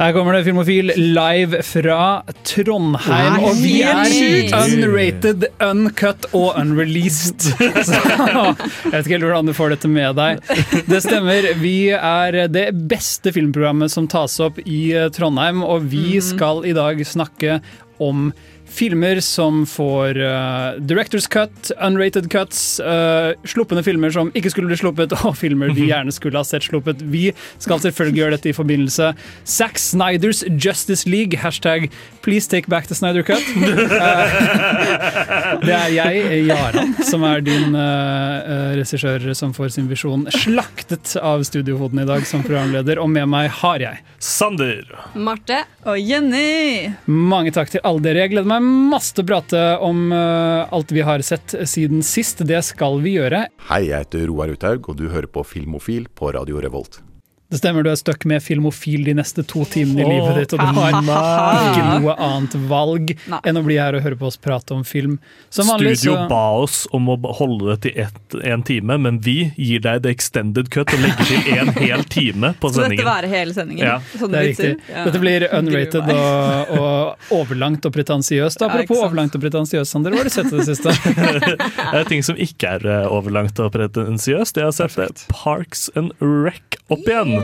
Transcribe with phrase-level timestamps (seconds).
[0.00, 7.50] Her kommer det Filmofil live fra Trondheim, Nei, og vi er unrated, uncut og unreleased.
[7.50, 10.40] Så jeg vet ikke helt hvordan du får dette med deg.
[10.88, 11.50] Det stemmer.
[11.60, 17.04] Vi er det beste filmprogrammet som tas opp i Trondheim, og vi skal i dag
[17.04, 17.60] snakke
[18.00, 18.30] om
[18.70, 24.78] Filmer som får uh, director's cut, unrated cuts, uh, sluppende filmer som ikke skulle bli
[24.78, 27.02] sluppet, og filmer vi gjerne skulle ha sett sluppet.
[27.02, 29.12] Vi skal selvfølgelig gjøre dette i forbindelse
[29.44, 31.90] Zack Snyders Justice League, hashtag
[32.22, 33.42] please take back the Snyder cut.
[33.56, 33.90] Uh,
[35.66, 41.42] det er jeg, Jaran, som er din uh, regissør som får sin visjon slaktet av
[41.48, 44.84] studiohoden i dag som programleder, og med meg har jeg Sander.
[45.16, 45.62] Marte.
[45.88, 46.90] Og Jenny!
[47.08, 48.26] Mange takk til alle dere.
[48.26, 52.44] Jeg gleder meg masse å prate om eh, alt vi har sett siden sist.
[52.46, 53.46] Det skal vi gjøre.
[53.70, 57.02] Hei, jeg heter Roar Uthaug, og du hører på Filmofil på Radio Revolt.
[57.50, 60.60] Det stemmer, du er stuck med Filmofil de neste to timene i livet ditt, og
[60.62, 63.40] du har ikke noe annet valg Nei.
[63.50, 65.16] enn å bli her og høre på oss prate om film.
[65.50, 69.18] Som vanlig Studio så ba oss om å holde det til én en time, men
[69.24, 72.76] vi gir deg the extended cut og legger til en hel time på sendingen.
[72.76, 73.84] Så dette være hele sendingen?
[73.86, 73.96] Ja.
[74.14, 74.70] Sånn det er riktig.
[74.90, 75.04] Ja.
[75.08, 78.62] Dette blir unrated og, og overlangt og pretensiøst.
[78.66, 80.94] Apropos ja, overlangt og pretensiøst, Sander, hva har du sett i det siste?
[81.90, 84.60] Det er ting som ikke er eh, overlangt og pretensiøst.
[84.60, 85.26] Jeg har sett Perfect.
[85.32, 87.39] Parks and Rec opp igjen.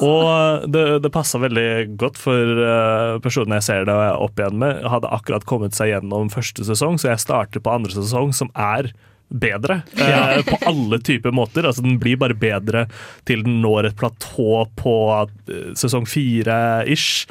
[0.00, 4.80] Og det, det passa veldig godt for eh, personen jeg ser det opp igjen med.
[4.88, 8.92] Hadde akkurat kommet seg gjennom første sesong, så jeg starter på andre sesong, som er
[9.30, 11.68] bedre eh, på alle typer måter.
[11.68, 12.86] Altså Den blir bare bedre
[13.28, 17.28] til den når et platå på eh, sesong fire-ish.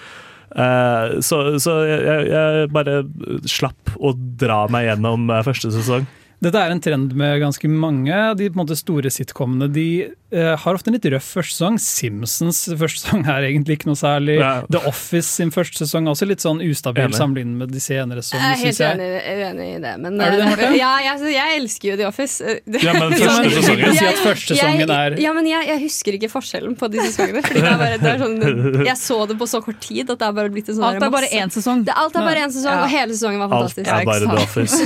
[0.49, 3.01] Eh, så så jeg, jeg, bare
[3.49, 6.07] slapp å dra meg gjennom første sesong.
[6.39, 9.67] Dette er en trend med ganske mange av de på en måte, store sitcomene.
[9.75, 11.75] De eh, har ofte en litt røff første sesong.
[11.83, 14.38] Simpsons første sesong er egentlig ikke noe særlig.
[14.39, 14.53] Ja.
[14.72, 18.23] The Office sin første sesong er også litt sånn ustabil sammenlignet med de senere.
[18.23, 18.95] Som, Jeg er helt jeg.
[18.95, 19.09] uenig,
[19.41, 19.91] uenig i det.
[20.05, 20.78] Men, Er du det, Martin?
[20.79, 22.55] Ja, jeg, jeg elsker jo The Office.
[22.85, 26.31] Ja, men første sesongen si at første sesongen er Ja, men jeg, jeg husker ikke
[26.31, 27.44] forskjellen på de sesongene.
[27.44, 30.23] Fordi det er bare, det er sånn, jeg så det på så kort tid at
[30.23, 31.83] det er bare blitt en sånn Alt er bare én sesong.
[31.83, 32.88] Det, alt er bare én sesong, Ja.
[32.88, 34.39] og hele sesongen var Alt er bare The.
[34.39, 34.79] Office.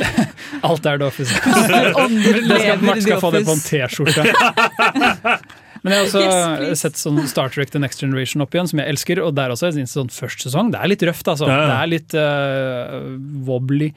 [0.68, 1.30] Alt er The Office.
[1.30, 4.22] Det skal, Mark skal få det på en T-skjorte.
[5.80, 8.80] Men jeg har også Yes, sett sånn Star Trek The Next Generation opp igjen, som
[8.82, 9.20] jeg elsker.
[9.24, 10.72] Og der også jeg det sånn første sesong.
[10.74, 11.48] Det er litt røft, altså.
[11.48, 11.60] Ja.
[11.70, 13.16] Det er litt uh,
[13.48, 13.88] wobbly.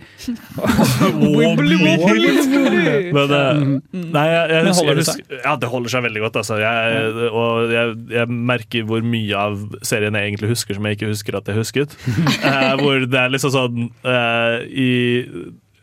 [3.12, 3.60] Men, uh,
[3.92, 5.36] nei, jeg, jeg, Men holder det seg?
[5.42, 6.40] ja, det holder seg veldig godt.
[6.44, 6.60] Altså.
[6.64, 11.12] Jeg, og jeg, jeg merker hvor mye av serien jeg egentlig husker som jeg ikke
[11.12, 11.98] husker at jeg husket.
[12.08, 14.90] uh, hvor det er liksom sånn eh, i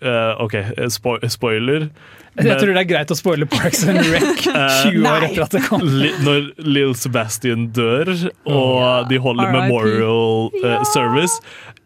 [0.03, 0.56] eh, OK,
[0.93, 1.91] spo spoiler.
[2.38, 5.62] Jeg tror det er greit å spoile Parks and Rec 20 år etter at det
[5.66, 5.83] kom.
[5.83, 8.12] Li, når Lill Sebastian dør,
[8.47, 11.41] og de holder memorial eh, service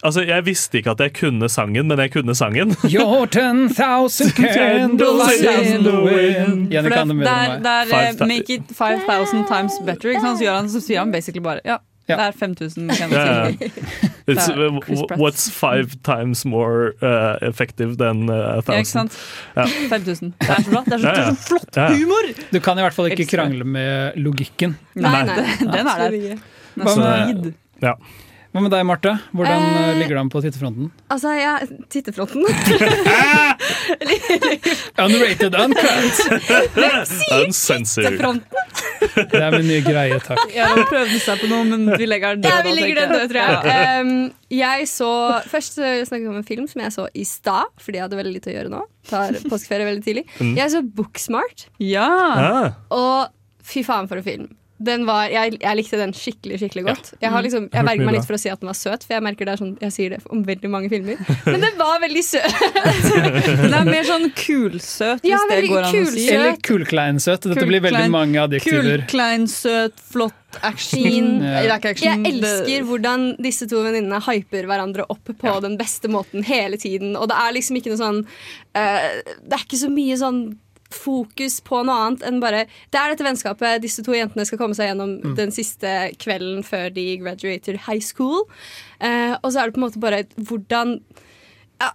[0.05, 2.75] Altså, Jeg visste ikke at jeg kunne sangen, men jeg kunne sangen.
[2.93, 6.69] Your 10,000 candles in the wind.
[6.69, 10.13] Det er, det er eh, make it 5000 times better.
[10.13, 10.39] Ikke sant?
[10.39, 11.79] Så, gjør han, så sier han basically bare ja.
[12.09, 12.17] Ja.
[12.17, 13.21] Det er 5000 Ja, candles.
[13.25, 13.69] ja.
[14.31, 18.73] It's, Det er uh, what's five times more uh, effective than uh, thousand?
[18.73, 19.19] Ja, ikke sant?
[19.57, 19.65] Ja.
[19.91, 20.33] 5000.
[20.41, 20.83] Det er så bra.
[20.85, 21.15] Det er så, Ja, ja.
[21.15, 22.29] det er så flott humor!
[22.53, 24.77] Du kan i hvert fall ikke krangle med logikken.
[24.95, 25.37] Nei, nei.
[25.77, 26.11] Den er der.
[26.75, 27.53] Den er solid.
[27.83, 27.93] Ja.
[28.55, 29.11] Hva med deg, Marte?
[29.35, 30.91] Hvordan eh, Eh, ligger det an på tittefronten?
[31.11, 31.57] Altså, ja,
[31.91, 32.45] Tittefronten.
[35.05, 36.21] Unrated, uncut!
[37.35, 38.13] Uncensored.
[38.13, 38.47] Tittefronten.
[39.33, 40.39] Det er min nye greie, takk.
[40.55, 42.55] Ja, de prøvde seg på noe, men vi legger den død.
[42.55, 44.07] Ja, vi legger den død, tror jeg.
[44.07, 44.15] Um,
[44.55, 45.11] jeg så
[45.51, 48.37] Først snakket vi om en film som jeg så i stad, fordi jeg hadde veldig
[48.39, 48.85] lite å gjøre nå.
[49.11, 50.29] Tar påskeferie veldig tidlig.
[50.39, 50.55] Mm.
[50.63, 52.07] Jeg så Booksmart, Ja.
[52.39, 53.35] Ah, og
[53.67, 54.47] fy faen for en film.
[54.83, 57.11] Den var, jeg, jeg likte den skikkelig skikkelig godt.
[57.21, 59.15] Jeg, har liksom, jeg verger meg litt for å si at den var søt, for
[59.15, 61.21] jeg merker det er sånn, jeg sier det om veldig mange filmer.
[61.47, 62.57] Men den var veldig søt!
[63.65, 66.25] Den er mer sånn kulsøt, hvis Ja, det går an å si.
[66.35, 67.47] Eller kulkleinsøt.
[67.55, 69.05] Dette blir veldig mange adjektiver.
[69.05, 71.31] Kulkleinsøt, flott action.
[71.39, 71.63] Ja.
[71.63, 72.27] Det er ikke action.
[72.27, 77.15] Jeg elsker hvordan disse to venninnene hyper hverandre opp på den beste måten hele tiden.
[77.15, 80.45] Og det er liksom ikke noe sånn uh, Det er ikke så mye sånn
[80.95, 83.83] fokus på noe annet enn bare Det er dette vennskapet.
[83.85, 85.35] Disse to jentene skal komme seg gjennom Mm.
[85.37, 85.91] den siste
[86.23, 88.47] kvelden før de graduater high school.
[89.01, 91.01] Eh, og så er det på en måte bare hvordan
[91.83, 91.91] ja,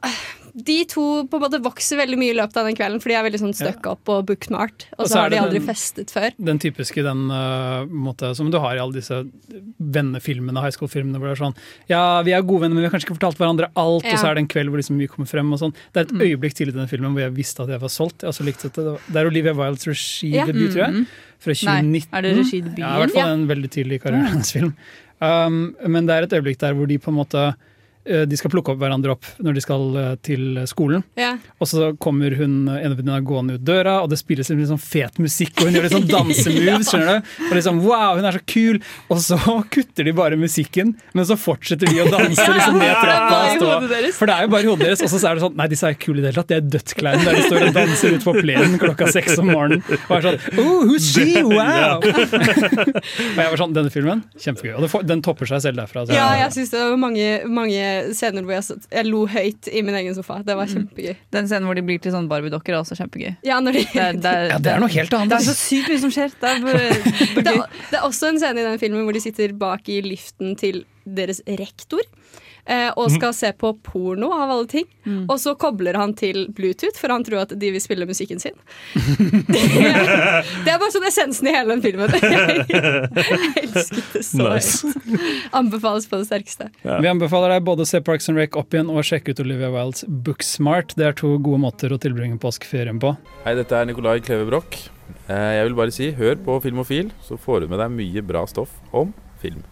[0.55, 3.15] De to på en måte vokser veldig mye i løpet av den kvelden, for de
[3.19, 4.87] er veldig sånn stuck up og booksmart.
[4.97, 6.31] Og Og så har de aldri den- festet før.
[6.39, 9.23] Den typiske den uh, måte som du har i alle disse
[9.79, 11.55] vennefilmene, high school-filmene, hvor det er sånn
[11.89, 14.13] Ja, vi er gode venner, men vi har kanskje ikke fortalt hverandre alt, Ja.
[14.13, 15.73] og så er det en kveld hvor liksom mye kommer frem og sånn.
[15.93, 18.21] Det er et øyeblikk tidlig i den filmen hvor jeg visste at jeg var solgt.
[18.21, 18.81] Jeg også likt dette.
[18.83, 21.05] Det Det er Olivia Wildes regidebut, tror jeg.
[21.39, 21.91] Fra 2019.
[22.11, 22.77] Nei, er det regidebuten?
[22.79, 24.73] Ja, i hvert fall en veldig tidlig i karrieren film.
[25.21, 27.55] Um, men det er et øyeblikk der hvor de på en måte
[28.29, 31.03] de skal plukke opp hverandre opp når de skal eh, til skolen.
[31.19, 31.35] Ja.
[31.61, 35.19] Og så kommer hun ene venninna gående ut døra, og det spilles litt sånn fet
[35.21, 36.89] musikk, og hun gjør litt sånn dansemoves.
[36.89, 37.33] skjønner du?
[37.49, 38.79] Og liksom, wow, hun er så kul!
[39.09, 39.37] Og så
[39.75, 43.39] kutter de bare musikken, men så fortsetter de å danse liksom ned trappa.
[43.39, 44.11] og stå.
[44.19, 45.03] For det er jo bare i hodet deres.
[45.05, 46.67] Og så er det sånn, nei, disse er kule i det hele tatt, de er
[46.77, 49.83] dødskleine der de står og danser ut på plenen klokka seks om morgenen.
[50.09, 51.27] Og er sånn, oh, who's she?
[51.49, 51.99] Wow!
[52.03, 54.73] og jeg var sånn, denne filmen, kjempegøy.
[54.79, 56.05] Og den topper seg selv derfra.
[56.07, 57.83] så- Ja, jeg syns det var mange, mange
[58.17, 60.39] scener hvor jeg, satt- jeg lo høyt i min egen sofa.
[60.45, 61.15] Det var kjempegøy.
[61.35, 63.35] Den scenen hvor de blir til sånne Barbie-dokker er også kjempegøy.
[63.47, 65.29] Ja, når de, Det er, det er, Ja, det er noe helt annet.
[65.33, 66.33] det er så sykt mye som skjer.
[66.41, 66.89] Det er bare,
[67.35, 67.63] bare gøy.
[67.63, 70.55] er, det er også en scene i den filmen hvor de sitter bak i liften
[70.59, 72.01] til deres rektor.
[72.69, 74.85] Eh, og skal se på porno, av alle ting.
[75.25, 78.53] Og så kobler han til Bluetooth, for han tror at de vil spille musikken sin.
[79.49, 82.13] det, er, det er bare sånn essensen i hele den filmen.
[82.19, 84.85] Jeg elsket det så Nice.
[84.85, 85.49] høyt.
[85.57, 86.69] Anbefales på det sterkeste.
[86.85, 89.71] Vi anbefaler deg både å se Parks and Rec opp igjen og sjekke ut Olivia
[89.73, 90.93] Wildes Booksmart.
[90.99, 93.15] Det er to gode måter å tilbringe påskeferien på.
[93.47, 94.77] Hei, dette er Nikolai Kleve Broch.
[95.25, 98.45] Eh, Jeg vil bare si, hør på Filmofil, så får du med deg mye bra
[98.49, 99.09] stoff om
[99.41, 99.65] film.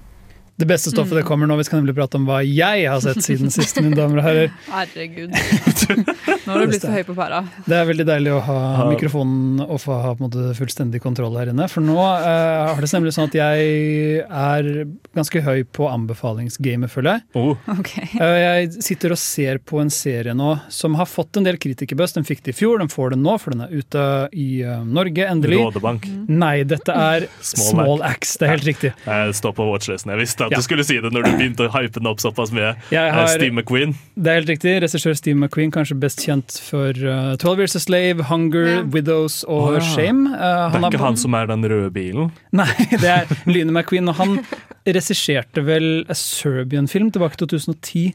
[0.57, 1.55] Det beste stoffet det kommer nå.
[1.59, 4.53] Vi skal nemlig prate om hva jeg har sett siden sist, mine damer og herrer.
[4.73, 5.29] Herregud.
[5.31, 7.43] Nå har du blitt for høy på pæra.
[7.67, 11.37] Det er veldig deilig å ha mikrofonen og få ha på en måte fullstendig kontroll
[11.37, 11.67] her inne.
[11.69, 14.71] For nå uh, har det nemlig sånn at jeg er
[15.17, 17.27] ganske høy på anbefalingsgamet, føler jeg.
[17.37, 18.07] Oh, Okay.
[18.17, 22.15] Uh, jeg sitter og ser på en serie nå som har fått en del kritikerbuzz.
[22.17, 24.81] Den fikk det i fjor, den får den nå, for den er ute i uh,
[24.81, 25.61] Norge, endelig.
[25.61, 26.09] Rådebank.
[26.31, 28.37] Nei, dette er Small Small Axe.
[28.39, 28.93] Det er helt riktig.
[29.05, 30.13] Jeg står på watchlisten.
[30.15, 30.57] Jeg visste at Ja.
[30.57, 32.49] du skulle si det når du begynte å hype den opp såpass.
[32.55, 33.93] Jeg Eh, har, Steve McQueen.
[34.17, 34.75] det er helt riktig.
[34.81, 38.81] Regissør Steve McQueen, kanskje best kjent for uh, 12 Years a Slave, Hunger, Ja.
[38.83, 39.79] Widows og oh, ja.
[39.79, 40.27] Shame.
[40.33, 42.31] Uh, Det er har- ikke han som er den røde bilen.
[42.51, 44.39] Nei, det er Lyne McQueen, og han
[44.87, 48.13] regisserte vel A Serbian-film tilbake i 2010.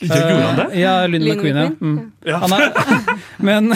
[0.00, 0.66] Gjorde han det?
[0.72, 1.68] Eh, Ja, Lyne McQueen, ja.
[1.80, 2.12] Mm.
[2.24, 2.38] Ja.
[2.38, 2.72] Han er,
[3.46, 3.72] men,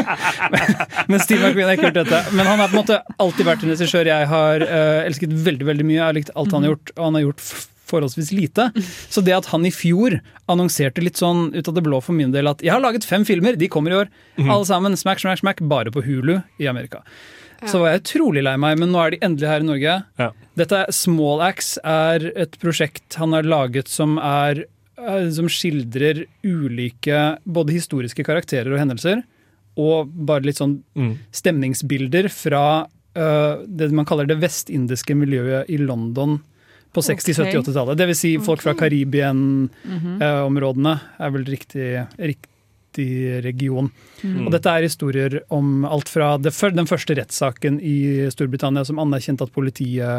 [1.10, 2.20] men Steve McQueen har ikke gjort dette.
[2.36, 5.68] Men han har på en måte alltid vært en regissør jeg har uh, elsket veldig
[5.68, 5.98] veldig mye.
[5.98, 7.44] Jeg har likt alt han har gjort, og han har gjort
[7.90, 8.68] forholdsvis lite.
[9.10, 10.20] Så det at han i fjor
[10.50, 13.26] annonserte litt sånn ut av det blå for min del at jeg har laget fem
[13.26, 14.14] filmer, de kommer i år.
[14.44, 17.02] Alle sammen, smack, smack, smack, bare på Hulu i Amerika.
[17.68, 19.96] Så var jeg utrolig lei meg, men nå er de endelig her i Norge.
[20.20, 20.30] Ja.
[20.56, 24.64] Dette er Small Axe er et prosjekt han har laget som er
[25.34, 29.22] som skildrer ulike både historiske karakterer og hendelser,
[29.80, 31.14] og bare litt sånn Mm.
[31.32, 32.64] stemningsbilder fra
[33.16, 36.40] uh, det man kaller det vestindiske miljøet i London
[36.92, 37.54] på 60-, 70-, Ok.
[37.70, 37.96] 80-tallet.
[37.98, 41.86] Det vil si folk fra Karibien-områdene er vel riktig,
[42.18, 42.48] riktig
[43.44, 43.90] region.
[44.24, 44.46] Mm.
[44.46, 47.96] Og dette er historier om alt fra det, den første rettssaken i
[48.34, 50.10] Storbritannia som anerkjente at politiet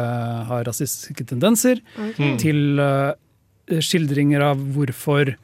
[0.48, 1.76] har rasistiske tendenser,
[2.18, 2.36] Mm.
[2.40, 3.12] til eh,
[3.68, 5.36] skildringer av hvorfor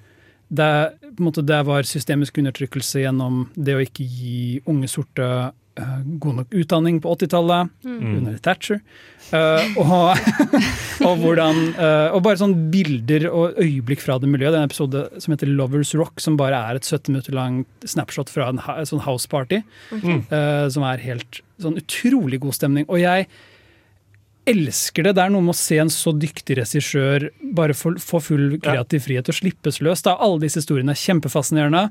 [0.48, 0.72] det,
[1.02, 5.26] på en måte, det var systemisk undertrykkelse gjennom det å ikke gi unge sorte
[5.76, 8.80] eh, god nok utdanning på 80-tallet, under Thatcher.
[9.28, 10.22] Uh, og,
[11.06, 14.54] og, hvordan, uh, og bare sånn bilder og øyeblikk fra det miljøet.
[14.54, 17.68] Det er en episode som heter Lovers Rock, som bare er et 17 minutter langt
[17.84, 19.60] snapshot fra en, en sånn house party.
[20.32, 22.88] eh, som er helt sånn utrolig god stemning.
[22.88, 23.28] Og jeg
[24.48, 25.14] elsker det.
[25.18, 29.06] Det er noe med å se en så dyktig regissør bare få, få full kreativ
[29.06, 30.04] frihet og slippes løs.
[30.06, 30.16] Da.
[30.16, 31.88] Alle disse historiene er kjempefascinerende,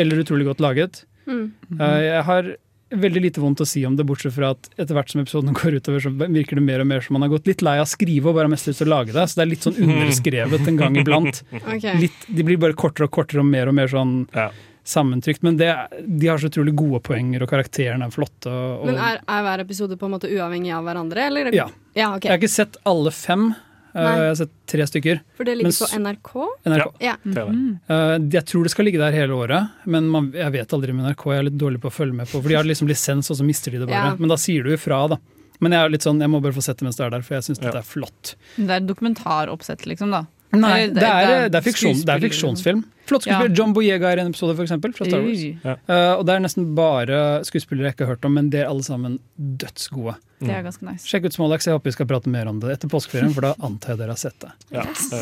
[0.00, 1.04] eller utrolig godt laget.
[1.26, 1.50] Mm.
[1.80, 2.52] Eh, jeg har
[2.94, 5.80] veldig lite vondt å si om det, bortsett fra at etter hvert som episoden går
[5.80, 7.90] utover, så virker det mer og mer som man har gått litt lei av å
[7.90, 9.26] skrive og bare har mest lyst til å lage det.
[9.26, 11.42] Så det er litt sånn underskrevet en gang iblant.
[11.62, 11.98] Okay.
[12.06, 14.50] Litt, de blir bare kortere og kortere og mer og mer sånn Ja.
[14.86, 15.42] Sammentrykt.
[15.46, 15.68] Men det,
[16.06, 18.50] de har så utrolig gode poenger, og karakterene er flotte.
[18.52, 21.28] Og, Men er, er hver episode på en måte uavhengig av hverandre?
[21.30, 21.52] Eller?
[21.56, 21.68] Ja.
[21.98, 22.30] ja okay.
[22.30, 23.48] Jeg har ikke sett alle fem.
[23.96, 24.16] Eh, Nei.
[24.20, 25.20] jeg har sett tre stykker.
[25.38, 26.32] For det ligger s- på NRK?
[26.68, 26.90] NRK.
[27.00, 27.14] Ja.
[27.24, 27.46] ja.
[27.48, 27.78] Mm.
[27.88, 31.06] Eh, jeg tror det skal ligge der hele året, men man, jeg vet aldri med
[31.08, 31.24] NRK.
[31.32, 33.40] Jeg er litt dårlig på å følge med på, for de har liksom lisens, og
[33.40, 34.12] så mister de det bare.
[34.12, 34.20] Ja.
[34.20, 35.18] Men da sier du ifra, da.
[35.64, 37.22] Men jeg er litt sånn, jeg må bare få sett det mens det er der,
[37.24, 37.70] for jeg syns Ja.
[37.72, 38.34] det er flott.
[38.58, 40.26] Det er et dokumentaroppsett, liksom, da.
[40.62, 42.84] Nei, det er, det er, fiksjon, det er fiksjonsfilm.
[43.06, 43.54] Flott skuespiller.
[43.54, 45.42] John Boyega er i en episode, for eksempel, fra Star Wars.
[45.62, 45.74] Ja.
[45.86, 48.70] Uh, og det er nesten bare skuespillere jeg ikke har hørt om, men de er
[48.70, 50.16] alle sammen dødsgode.
[50.42, 51.06] Det er ganske nice.
[51.08, 53.54] Sjekk ut Smålex, jeg håper vi skal prate mer om det etter påskeferien, for da
[53.64, 54.50] antar jeg dere har sett det.
[54.74, 55.20] Ja, det,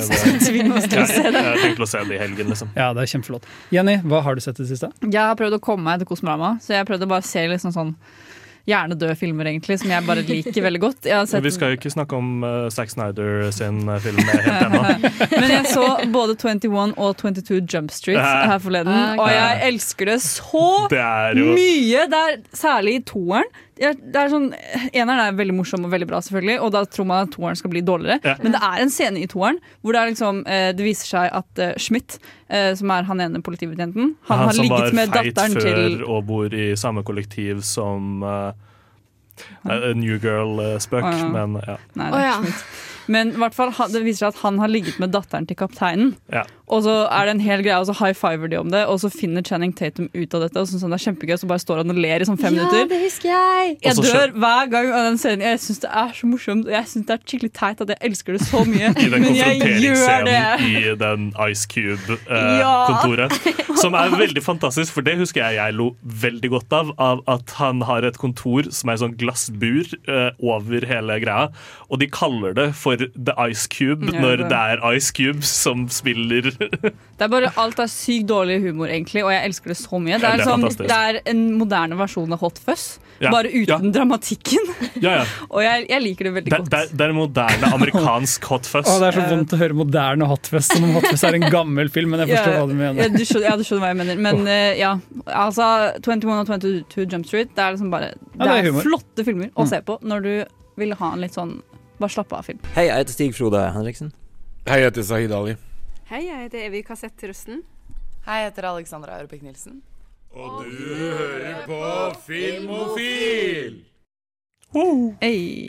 [0.57, 2.73] Vi må ja, jeg tenkte å se det i helgen, liksom.
[2.75, 3.47] Ja, det er kjempeflott.
[3.75, 4.91] Jenny, hva har du sett i det siste?
[5.05, 7.75] Jeg har prøvd å komme meg til Kosmorama, så jeg prøvde bare å se liksom
[7.77, 7.95] sånn
[8.69, 11.09] hjernedøde filmer, egentlig, som jeg bare liker veldig godt.
[11.29, 14.83] Sett, vi skal jo ikke snakke om uh, Zack Snyder sin eh, film helt ennå.
[15.41, 20.19] men jeg så både 21 og 22 Jump Street her forleden, og jeg elsker det
[20.25, 21.05] så Det
[21.37, 22.09] jo mye!
[22.11, 23.53] Det er særlig i toeren.
[23.75, 24.53] Det er sånn,
[24.95, 27.73] Eneren er veldig morsom og veldig bra, selvfølgelig, og da tror man at toeren skal
[27.73, 28.21] bli dårligere.
[28.23, 28.37] Ja.
[28.45, 31.35] Men det er en scene i toeren hvor det, er liksom, eh, det viser seg
[31.41, 34.95] at eh, Schmidt, eh, som er han ene politibetjenten, han, han har som var
[35.27, 38.55] feit før og bor i samme kollektiv som uh,
[39.99, 41.31] New Girl-spøk, oh, ja.
[41.35, 41.79] men ja.
[41.99, 42.41] Nei, det er ja.
[42.43, 42.67] Schmidt.
[43.11, 46.15] Men i hvert fall, det viser seg at han har ligget med datteren til kapteinen.
[46.33, 46.45] Ja.
[46.73, 48.97] Og så er det en hel greie, og så high fiver de om det, og
[49.03, 50.63] så finner Channing Tatum ut av dette.
[50.63, 52.57] Og så, sånn, det er kjempegøy, så bare står han og ler i sånn fem
[52.57, 52.87] minutter.
[52.89, 53.75] det husker jeg!
[53.85, 55.45] Jeg dør hver gang av den scenen.
[55.45, 56.71] Jeg syns det er så morsomt.
[56.73, 58.93] Jeg synes det er skikkelig teit at jeg elsker det så mye.
[59.05, 60.39] I den Men jeg gjør det.
[60.39, 63.39] konfronteringsscenen i den Ice Cube-kontoret.
[63.45, 63.77] Ja!
[63.85, 65.91] som er veldig fantastisk, for det husker jeg jeg lo
[66.25, 66.95] veldig godt av.
[66.97, 71.51] Av at han har et kontor som er sånn glassbur eh, over hele greia.
[71.93, 75.87] Og de kaller det for The Ice Cube Ja, når det er Ice Cube som
[75.93, 79.99] spiller Det er bare Alt er sykt dårlig humor, egentlig, og jeg elsker det så
[80.03, 80.19] mye.
[80.19, 83.31] Det Ja, er, det er sånn, det er en moderne versjon av Hot Fuzz, Ja,
[83.31, 84.65] bare uten dramatikken.
[85.03, 85.25] Ja, ja.
[85.55, 86.71] Og jeg, jeg liker det veldig Det, godt.
[86.75, 88.89] det, det er en moderne amerikansk hot fuzz.
[88.91, 91.91] Å, det er så vondt å høre moderne Hotfest, som om Hotfest er en gammel
[91.95, 93.15] film, men jeg forstår Ja, hva du Ja, mener.
[93.15, 94.23] du skjønner, ja, du skjønner hva jeg mener.
[94.27, 94.91] Men uh, ja,
[95.31, 95.69] altså
[96.03, 99.53] 21 og 22 Jump Street, det er liksom bare Det det er er, flotte filmer
[99.55, 99.71] å Mm.
[99.71, 100.33] se på når du
[100.83, 101.55] vil ha en litt sånn
[102.03, 102.59] bare slappe av-film.
[102.75, 104.11] Hei, jeg heter Stig Frode Henriksen.
[104.67, 105.55] Hei, jeg heter Sahid Ali.
[106.15, 107.65] Hei, jeg heter Evy Kassett-Trusten.
[108.23, 109.81] Hei, jeg heter Alexandra Aurebekk Nilsen.
[110.31, 111.81] Og du hører på
[112.29, 113.81] Filmofil!
[115.21, 115.67] Hey.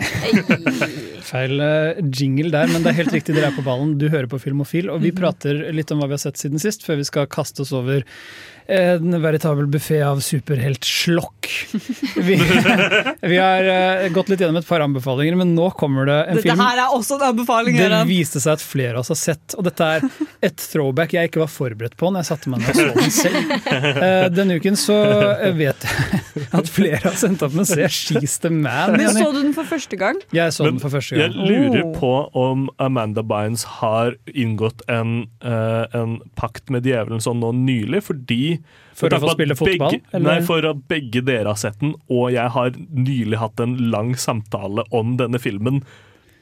[1.26, 3.96] Feil eh, jingle der, men det er helt riktig, dere er på ballen.
[4.02, 5.18] Du hører på Filmofil, og vi Mhm.
[5.18, 8.06] prater litt om hva vi har sett siden sist, før vi skal kaste oss over
[8.68, 11.50] en veritabel buffé av superheltslokk.
[12.16, 12.36] Vi,
[13.32, 16.46] vi har eh, gått litt gjennom et par anbefalinger, men nå kommer det en Dette
[16.48, 17.78] film her er også en anbefaling.
[17.78, 20.08] det viste seg at flere av oss har sett, og dette er
[20.50, 23.14] et throwback jeg ikke var forberedt på når jeg satte meg ned og så den
[23.14, 23.54] selv.
[24.06, 24.98] Eh, Denne uken så
[25.36, 28.96] eh, vet jeg at flere har sendt opp med se She's the Man.
[28.98, 30.18] Men så du den for første gang?
[30.36, 31.36] Jeg så Men den for første gang.
[31.38, 31.92] Jeg lurer Oh.
[32.00, 38.55] på om Amanda Bynes har inngått en, en pakt med djevelen sånn nå nylig, fordi
[38.96, 42.30] For å få spille fotball, Begge, nei, for at begge dere har sett den, og
[42.36, 45.82] jeg har nylig hatt en lang samtale om denne filmen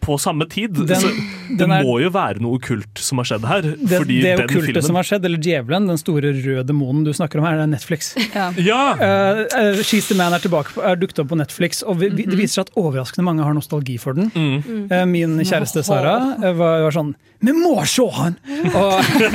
[0.03, 0.73] på samme tid.
[0.73, 1.09] Den- så
[1.57, 3.61] det er- må jo være noe okkult som har skjedd her.
[3.61, 7.03] Det, fordi det den okkulte filmen som har skjedd, eller djevelen, den store røde demonen
[7.03, 8.13] du snakker om her, det er Netflix.
[8.33, 8.51] Ja.
[8.57, 8.81] Ja!
[8.93, 12.25] Uh, eh, She's the Man er, tilbake, er dukket opp på Netflix, og vi, vi,
[12.25, 14.31] det viser seg at overraskende mange har nostalgi for den.
[14.35, 14.91] Mm.
[14.91, 18.37] Uh, Min kjæreste Sara var, var sånn Vi må se han!
[18.71, 18.93] Og,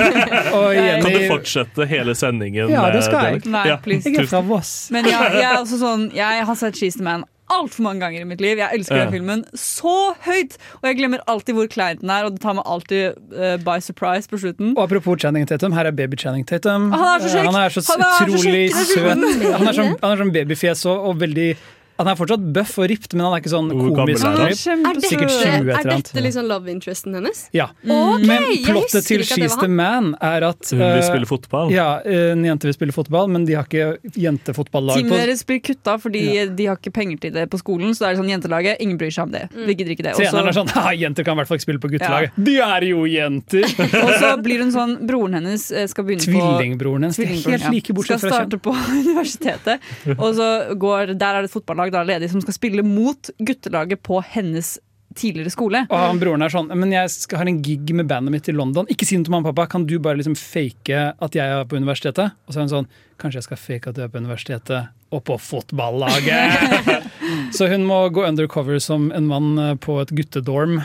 [0.56, 2.70] og Kan du fortsette hele sendingen?
[2.72, 3.44] Ja, det skal jeg.
[3.46, 3.78] Nei, Ja.
[3.84, 4.88] Jeg er fra Voss.
[4.94, 8.21] Men jeg, jeg, er også sånn, jeg har sett She's the Man altfor mange ganger
[8.21, 8.59] i mitt liv.
[8.59, 9.05] Jeg elsker Ja.
[9.05, 10.57] den filmen så høyt!
[10.83, 13.78] Og jeg glemmer alltid hvor klein den er, og det tar meg alltid uh, by
[13.81, 14.75] surprise på slutten.
[14.76, 16.90] Og apropos Channing Tatum, her er baby Channing Tatum.
[16.93, 17.47] Han er så Eh, kjekk!
[17.52, 20.02] Han er så Han er så utrolig søt.
[20.02, 21.57] han er sånn babyfjes og, og veldig
[21.99, 24.52] Han er fortsatt bøff og ripped, men han er ikke sånn komisk er han?
[24.52, 27.40] Er Sikkert 20 dette, et er dette liksom love interesten hennes?
[27.57, 27.69] Ja.
[27.83, 29.69] Okay, Men plottet til She's the.
[29.69, 31.73] Man er at Hun vil eh, spille fotball.
[31.75, 35.61] Ja, en jente vil spille fotball, men de har ikke jentefotballag Teamet på deres blir
[35.64, 36.23] kutta fordi
[36.55, 37.90] de har ikke penger til det på skolen.
[37.97, 39.45] Så det er sånn jentelaget, ingen bryr seg om det.
[39.55, 40.14] Vi gidder ikke det.
[40.14, 42.38] Også, Treneren er sånn ja, jenter kan i hvert fall ikke spille på guttelaget.
[42.49, 43.67] De er jo jenter!
[44.05, 47.19] Og så blir hun sånn Broren hennes eh, skal begynne på Tvillingbroren hennes.
[47.19, 48.55] Er Tvillingbroren, helt like bortsett fra kjønn.
[48.55, 49.90] starte på universitetet.
[50.19, 54.02] Og så går Der er det et fotballag da ledig som skal spille mot guttelaget
[54.07, 54.76] på hennes
[55.18, 55.83] tidligere skole.
[55.88, 58.54] Og han broren er sånn Men jeg skal, har en gig med bandet mitt i
[58.54, 58.88] London.
[58.92, 59.71] Ikke si noe til mamma og pappa.
[59.75, 62.37] Kan du bare liksom fake at jeg er på universitetet?
[62.47, 65.25] Og så er hun sånn Kanskje jeg skal fake at du er på universitetet og
[65.26, 67.09] på fotballaget?
[67.57, 70.78] så hun må gå undercover som en mann eh, på et guttedorm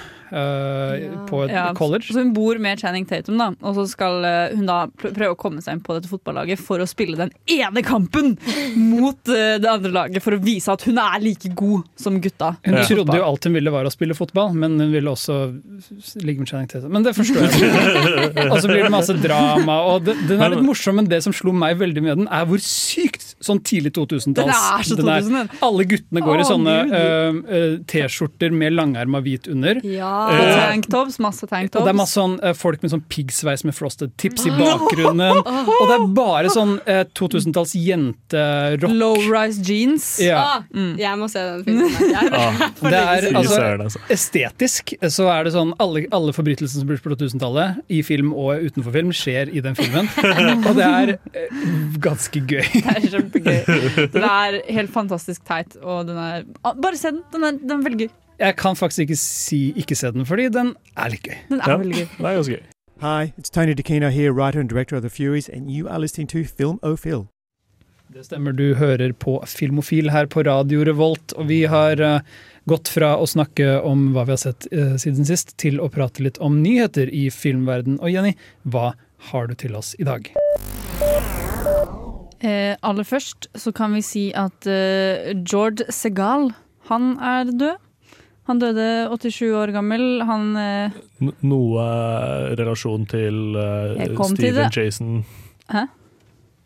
[1.30, 2.10] på et Ja, college.
[2.10, 5.40] Så hun bor med Channing Tatum, da, og så skal eh, hun da prøve å
[5.40, 8.34] komme seg inn på dette fotballaget for å spille den ene kampen
[8.80, 12.54] mot eh, det andre laget, for å vise at hun er like god som gutta.
[12.66, 12.86] Hun ja.
[12.90, 15.40] trodde jo alt hun ville var å spille fotball, men hun ville også
[16.24, 16.92] ligge med Channing Tatum.
[16.94, 17.72] Men det forstår jeg.
[18.52, 21.36] og så blir det masse drama, og det, den er litt morsom, men det som
[21.36, 25.54] slo meg veldig med den, er hvor sykt sånn tidlig 2000-talls Den er så 2000.
[25.66, 29.82] Alle guttene går i sånne øh, T-skjorter med langerma hvit under.
[29.88, 30.14] Ja.
[30.30, 31.82] Og tanktops, masse tanktops.
[31.82, 35.42] Og det er masse sånn eh, folk med sånn piggsveis med frosted tips i bakgrunnen.
[35.80, 38.96] Og det er bare sånn eh, 2000-talls jenterock.
[39.00, 40.08] Low-rise jeans.
[40.24, 40.44] Ja.
[40.44, 42.16] Ah, Jeg må se den filmen.
[42.34, 44.04] Ah, det er, altså, altså.
[44.14, 48.64] estetisk så er det sånn alle, alle forbrytelsene som blir på 2000-tallet, i film og
[48.64, 50.10] utenfor film, skjer i den filmen.
[50.68, 51.64] Og det er eh,
[52.04, 52.66] ganske gøy.
[52.74, 54.10] Det er kjempegøy.
[54.14, 57.24] Den er helt fantastisk teit, og den er ah, Bare se den!
[57.34, 58.12] Den er, den er veldig gøy.
[58.40, 61.36] Jeg kan faktisk ikke si ikke se den, fordi den er litt gøy.
[61.50, 62.08] Den er veldig gøy.
[62.18, 62.64] Det er ganske gøy.
[63.04, 66.28] Hi, it's Tony DeCino here, writer and director of The Furies, and you are listening
[66.30, 66.96] to Film O
[68.14, 72.22] Det stemmer, du hører på Filmofil her på Radio Revolt, og vi har eh,
[72.66, 76.24] gått fra å snakke om hva vi har sett eh, siden sist, til å prate
[76.24, 78.00] litt om nyheter i filmverden.
[78.00, 78.94] Og Jenny, hva
[79.32, 80.30] har du til oss i dag?
[82.44, 86.52] Eh, aller først så kan vi si at eh, George Segal,
[86.90, 87.82] han er død.
[88.50, 90.02] Han døde 87 år gammel.
[90.28, 90.96] Han eh,
[91.48, 91.84] noe
[92.60, 94.64] relasjon til eh, Steven til.
[94.76, 95.14] Jason
[95.72, 95.86] Hæ?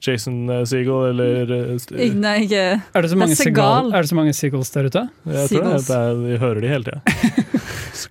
[0.07, 2.63] Jason eh, Segel, eller eh, Ikke- Nei, ikke
[2.95, 3.53] Er det så mange, Segal.
[3.53, 3.93] Seagal.
[3.93, 5.03] er det så mange Seagulls der ute?
[5.25, 5.87] Jeg tror det, Seagulls.
[5.87, 7.01] det er, vi hører de hele tida.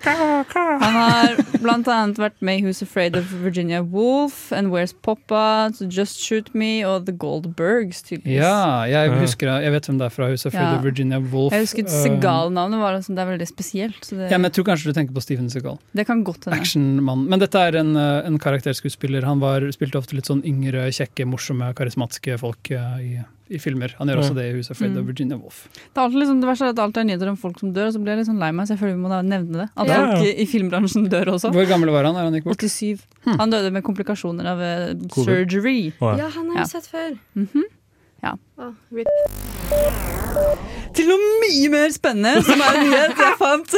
[0.07, 5.71] Han har blant annet vært med i Who's Afraid of Virginia Woolf and Where's Poppa,
[5.75, 8.41] So Just Shoot Me og The Goldbergs, tydeligvis.
[8.41, 10.55] Ja, jeg husker Jeg vet hvem det er fra huset.
[10.57, 10.67] Ja.
[10.79, 11.53] of Virginia Woolf.
[11.53, 14.01] Jeg husker Um, Segal-navnet var liksom, det er veldig spesielt.
[14.05, 15.79] Så det, Ja, men jeg tror kanskje du tenker på Steven Seagal.
[15.95, 16.59] det kan godt hende.
[16.59, 17.27] Actionmann.
[17.29, 19.25] Men dette er en, eh, en karakterskuespiller.
[19.25, 23.95] Han var, spilte ofte litt sånn yngre, kjekke, morsomme, karismatiske folk eh, i, i filmer.
[23.99, 24.25] Han gjør mm.
[24.25, 24.99] også det i huset Fred Mm.
[25.01, 25.59] og Virginia Woolf.
[25.73, 27.95] Det, er alltid liksom, det verste er at er nyheter om folk som dør, og
[27.95, 29.69] så blir jeg litt sånn lei meg, så jeg føler vi må da nevne det.
[29.77, 29.99] At Ja.
[30.17, 31.53] folk i, filmbransjen dør også.
[31.55, 32.15] Hvor gammel var han?
[32.15, 32.59] da han gikk bort?
[32.67, 33.03] 87.
[33.39, 35.27] Han døde med komplikasjoner av eh, Covid.
[35.51, 35.93] surgery.
[36.01, 36.65] Ja, han har Ja.
[36.65, 37.19] sett før.
[37.35, 37.65] Mhm.
[38.23, 38.33] Ja.
[38.59, 39.07] Oh, rip.
[40.97, 43.75] Til noe mye mer spennende, som er en nyhet jeg fant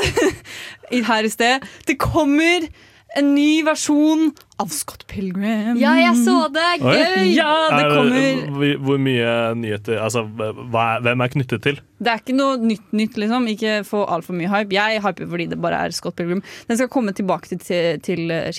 [1.11, 1.65] her i sted.
[1.87, 2.69] Det kommer
[3.17, 5.79] en ny versjon av Scott Pilgrim.
[5.81, 6.67] Ja, jeg så det!
[6.83, 6.93] Oi.
[6.99, 7.31] Gøy!
[7.37, 11.81] Ja, det Er kommer hvor- mye nyheter Altså, hva hvem er knyttet til?
[11.99, 13.49] Det er ikke noe nytt, nytt liksom.
[13.49, 14.73] Ikke få altfor mye hype.
[14.77, 16.43] Jeg hyper fordi det bare er Scott Pilgrim.
[16.69, 18.53] Den skal komme tilbake til, til, til eh.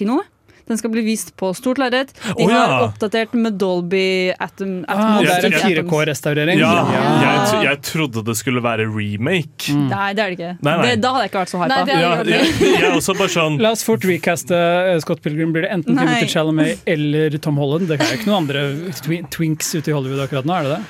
[0.70, 2.12] Den skal bli vist på stort lerret.
[2.14, 2.60] De oh, ja.
[2.62, 4.84] har oppdatert med Dolby Atom.
[4.88, 5.26] Ah, Atmos.
[5.26, 6.60] det er Jeg- 4K-restaurering.
[6.62, 9.74] Ja, Jeg, jeg trodde det skulle være remake.
[9.74, 10.52] Nei, det er det ikke.
[10.62, 10.86] Nei, nei.
[10.86, 11.80] Det, da hadde jeg ikke vært så hypa.
[11.86, 15.52] Nei, Ja, jeg, jeg er også bare sånn La oss fort recaste eh, Scott Pilgrim.
[15.56, 16.06] Blir det enten Nei.
[16.06, 17.90] Timothy Chalamet eller Tom Holland?
[17.90, 18.66] Det er ikke noen andre
[19.02, 20.88] twi twinks ute i Hollywood akkurat nå, er det det?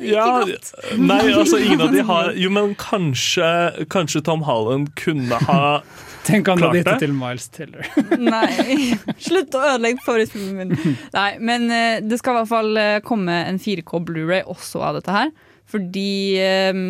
[0.00, 0.44] ja,
[0.98, 3.46] Nei, altså ingen av de har Jo, men kanskje,
[3.92, 5.80] kanskje Tom Holland kunne ha
[6.28, 7.90] Tenk om du Klart hadde gitt det til Miles Teller.
[8.34, 8.90] Nei,
[9.22, 10.96] slutt å ødelegge favorittfilmen min.
[11.18, 14.98] Nei, men eh, det skal i hvert fall eh, komme en 4K Blu-ray også av
[15.00, 15.32] dette her.
[15.70, 16.10] Fordi
[16.42, 16.82] eh,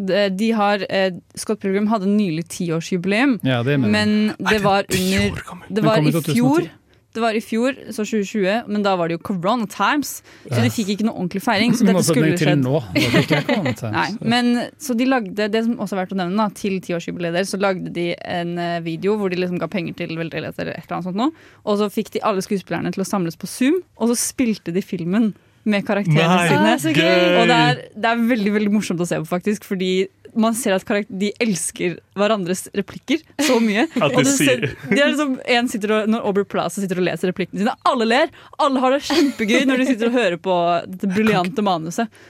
[0.00, 5.84] de, de har eh, Scott Pilgrim hadde nylig tiårsjubileum, Ja, men det var under Det
[5.84, 6.34] var i i 2010.
[6.34, 6.70] fjor.
[7.10, 10.20] Det var i fjor, så 2020, men da var det jo Corona Times.
[10.46, 11.74] Så de fikk ikke noe ordentlig feiring.
[11.74, 12.62] Så dette skulle skjedd.
[12.62, 12.78] nå.
[13.96, 17.34] Nei, men så de lagde, Det som også er verdt å nevne, da, til tiårsjubileet
[17.34, 20.78] deres, så lagde de en eh, video hvor de liksom ga penger til veldedigheter eller
[20.78, 21.34] et eller annet sånt noe.
[21.66, 24.84] Og så fikk de alle skuespillerne til å samles på Zoom, og så spilte de
[24.84, 25.32] filmen
[25.68, 26.94] med karakterene sine.
[26.94, 27.36] gøy!
[27.42, 29.92] Og det er, det er veldig veldig morsomt å se på, faktisk, fordi
[30.38, 33.86] man ser at de elsker hverandres replikker så mye.
[34.04, 37.06] At de ser, sier- de er liksom, en sitter og, når Aubrey Plaza sitter og
[37.08, 38.34] leser replikkene sine, alle ler!
[38.62, 42.20] Alle har det kjempegøy når de sitter og hører på dette briljante manuset.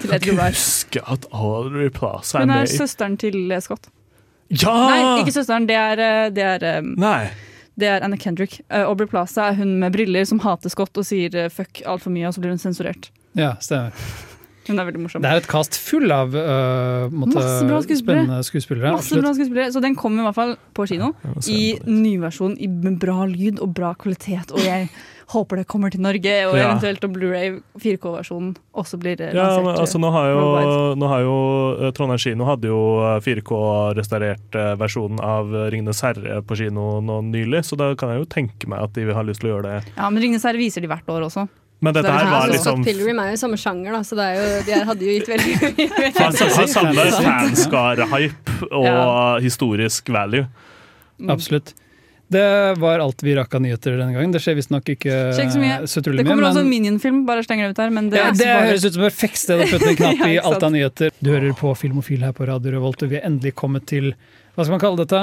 [0.00, 2.54] Til Kan ikke huske at Aubrey Plaza er med.
[2.54, 3.90] Hun er søsteren til Scott.
[4.52, 4.74] Ja!
[4.90, 5.66] Nei, ikke søsteren.
[5.70, 7.30] Det er, eh, det er, eh, Nei.
[7.80, 8.60] det er Anna Kendrick.
[8.70, 12.12] Uh, Aubrey Plaza er hun med briller som hater Scott og sier eh, fuck altfor
[12.14, 13.10] mye, og så blir hun sensurert.
[13.34, 13.94] Ja, stemmer.
[14.68, 15.22] Hun er veldig morsom.
[15.24, 18.24] Det er et cast full av uh, måtte, Masse bra skuespillere.
[18.24, 18.92] spennende skuespillere.
[18.94, 19.24] Masse absolutt.
[19.26, 21.12] bra skuespillere, så den kommer i hvert fall på kino.
[21.48, 21.86] I det.
[21.88, 24.54] nyversjon med bra lyd og bra kvalitet.
[24.54, 24.88] Og jeg
[25.34, 26.66] håper det kommer til Norge, og Ja.
[26.68, 29.34] eventuelt om Blu-ray 4K-versjonen også blir lansert.
[29.34, 30.42] Ja, men altså nå har jo,
[31.00, 31.36] nå har jo
[31.80, 37.20] eh, Trondheim kino hadde jo eh, 4K-restaurert eh, versjonen av Ringenes herre på kino nå
[37.32, 39.56] nylig, så da kan jeg jo tenke meg at de vil ha lyst til å
[39.56, 39.92] gjøre det.
[39.96, 41.48] Ja, men Ringenes herre viser de hvert år også.
[41.84, 44.26] Men dette her var liksom Scott Pilgrim er jo i samme sjanger, da, så det
[44.30, 46.10] er jo, de her hadde jo gitt veldig mye.
[46.74, 49.38] Samme fanskare-hype og Ja.
[49.44, 50.46] historisk value.
[51.20, 51.30] Mm.
[51.34, 51.74] Absolutt.
[52.34, 52.44] Det
[52.80, 54.32] var alt vi rakk av nyheter denne gangen.
[54.32, 55.76] Det skjer visstnok ikke så mye.
[55.86, 56.30] så utrolig Det mye.
[56.32, 57.90] kommer også en Minion-film, bare slenger det ut her.
[57.94, 58.66] Men det, ja, det bare...
[58.72, 61.12] høres ut som perfekt sted å putte en knapp Ja, i alt av nyheter.
[61.20, 64.14] Du hører på Filmofil her på Radio Revolt, og vi er endelig kommet til
[64.54, 65.20] hva skal man kalle dette?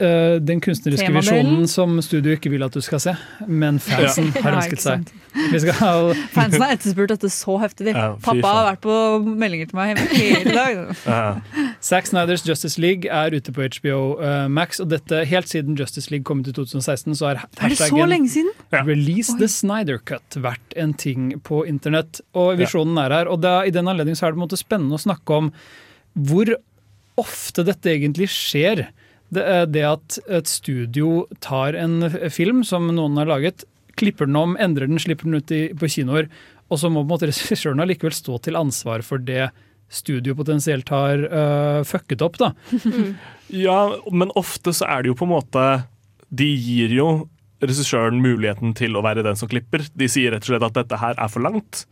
[0.00, 3.14] Eh, den kunstneriske visjonen som studio ikke vil at du skal se,
[3.46, 4.42] men fansen Ja.
[4.44, 5.10] har ønsket ikke seg.
[5.52, 7.86] Vi skal Fansen har etterspurt dette så heftig.
[7.90, 7.94] de.
[7.94, 11.42] Ja, Pappa har vært på meldinger til meg hele dagen.
[11.84, 16.10] Zack Snyders Justice League er ute på HBO uh, Max, og dette helt siden Justice
[16.10, 17.42] League kom ut i 2016, så har
[17.76, 17.90] så
[18.30, 18.50] siden?
[18.72, 22.20] 'Release the Snyder Cut' vært en ting på internett.
[22.34, 23.30] Og visjonen er her.
[23.30, 25.52] Og da, i den anledning er det på en måte spennende å snakke om
[26.18, 26.50] hvor
[27.20, 28.88] ofte dette egentlig skjer.
[29.30, 33.64] Det, er det at et studio tar en film som noen har laget,
[34.00, 36.30] klipper den om, endrer den, slipper den ut i, på kinoer,
[36.70, 39.50] og så må på en måte regissøren allikevel stå til ansvar for det
[39.90, 42.38] studio potensielt har uh, fucket opp.
[42.40, 42.54] da.
[43.50, 45.62] Ja, men ofte så er det jo på en måte
[46.30, 47.06] De gir jo
[47.58, 49.82] regissøren muligheten til å være den som klipper.
[49.98, 51.82] De sier rett og slett at dette her er for langt.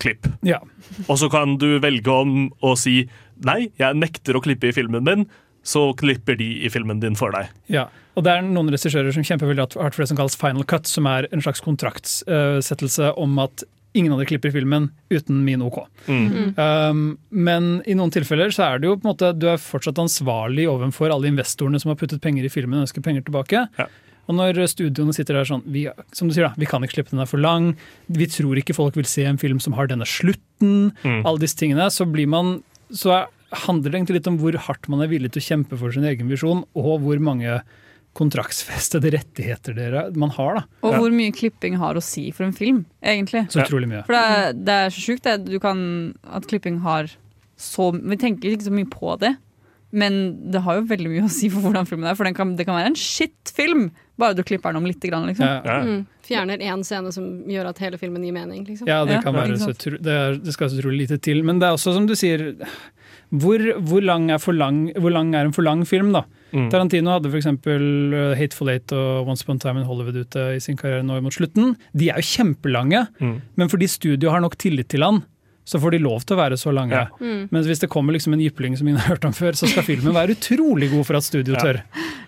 [0.00, 0.26] Klipp.
[0.46, 0.62] Ja.
[1.04, 3.02] Og så kan du velge om å si
[3.44, 5.26] nei, jeg nekter å klippe i filmen min,
[5.62, 7.50] så klipper de i filmen din for deg.
[7.72, 10.66] Ja, og det er noen regissører som kjemper veldig hardt for det som kalles final
[10.68, 13.64] cut, som er en slags kontraktsettelse om at
[13.96, 15.82] ingen av dere klipper filmen uten min OK.
[16.08, 16.54] Mm.
[16.56, 20.00] Um, men i noen tilfeller så er det jo på en måte du er fortsatt
[20.00, 23.66] ansvarlig overfor alle investorene som har puttet penger i filmen og ønsker penger tilbake.
[24.30, 27.10] Og når studioene sitter der sånn vi, Som du sier, da, vi kan ikke slippe
[27.10, 27.72] den er for lang.
[28.06, 30.92] Vi tror ikke folk vil se en film som har denne slutten.
[31.02, 31.24] Mm.
[31.26, 31.88] Alle disse tingene.
[31.90, 32.60] Så blir man
[32.94, 33.30] så er,
[33.66, 36.06] handler det egentlig litt om hvor hardt man er villig til å kjempe for sin
[36.08, 37.60] egen visjon, og hvor mange
[38.18, 40.60] kontraktsfestede rettigheter dere, man har.
[40.60, 40.64] da.
[40.84, 43.46] Og hvor mye klipping har å si for en film, egentlig.
[43.52, 44.02] Så utrolig mye.
[44.08, 45.80] For det er, det er så sjukt det, kan,
[46.28, 47.12] at klipping har
[47.62, 49.36] så Vi tenker ikke så mye på det,
[49.94, 50.14] men
[50.50, 52.16] det har jo veldig mye å si for hvordan filmen er.
[52.18, 53.84] For den kan, det kan være en shit-film,
[54.18, 55.04] bare du klipper den om litt.
[55.04, 55.60] Grann, liksom.
[55.62, 56.00] Mm.
[56.26, 58.64] Fjerner én scene som gjør at hele filmen gir mening.
[58.66, 58.88] Liksom.
[58.90, 61.44] Ja, det kan være så det, er, det skal så utrolig lite til.
[61.46, 62.48] Men det er også som du sier
[63.32, 66.24] hvor, hvor, lang er for lang, hvor lang er en for lang film, da?
[66.52, 66.66] Mm.
[66.72, 67.46] Tarantino hadde f.eks.
[68.38, 71.32] Hateful Eight og Once Upon a Time in Hollywood ute i sin karriere nå mot
[71.32, 71.76] slutten.
[71.96, 73.40] De er jo kjempelange, Mm.
[73.56, 75.22] men fordi studio har nok tillit til han,
[75.64, 76.92] så får de lov til å være så lange.
[76.92, 77.06] Ja.
[77.22, 77.48] Mm.
[77.54, 79.86] Mens hvis det kommer liksom en jypling som ingen har hørt om før, så skal
[79.86, 81.80] filmen være utrolig god for at studio tør.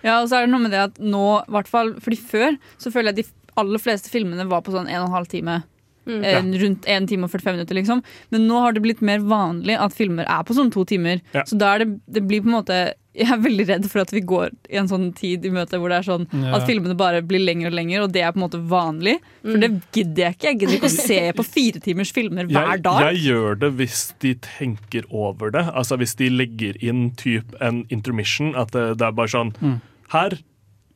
[0.04, 2.92] Ja, og så er det noe med det at nå, hvert fall, fordi før så
[2.94, 5.62] føler jeg de aller fleste filmene var på sånn en og en halv time.
[6.06, 6.24] Mm.
[6.24, 6.40] Eh, Ja.
[6.64, 8.02] Rundt 1 time og 45 minutter, liksom.
[8.30, 11.20] Men nå har det blitt mer vanlig at filmer er på sånn to timer.
[11.32, 11.42] Ja.
[11.44, 14.10] Så da er det, det blir på en måte Jeg er veldig redd for at
[14.10, 16.56] vi går i en sånn tid i møte hvor det er sånn Ja.
[16.56, 19.20] at filmene bare blir lengre og lengre, og det er på en måte vanlig.
[19.40, 20.48] For det gidder jeg ikke.
[20.50, 23.14] Jeg gidder ikke å se på fire timers filmer hver Jeg, dag.
[23.14, 25.62] jeg gjør det hvis de tenker over det.
[25.72, 28.50] Altså Hvis de legger inn typ en intermission.
[28.56, 29.80] At det, det er bare sånn Mm.
[30.10, 30.30] Her,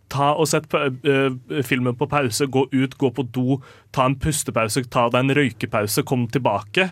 [0.09, 2.47] ta og sett pa- eh, filmen på pause.
[2.47, 3.61] Gå ut, gå på do,
[3.93, 6.91] ta en pustepause, ta deg en røykepause, kom tilbake.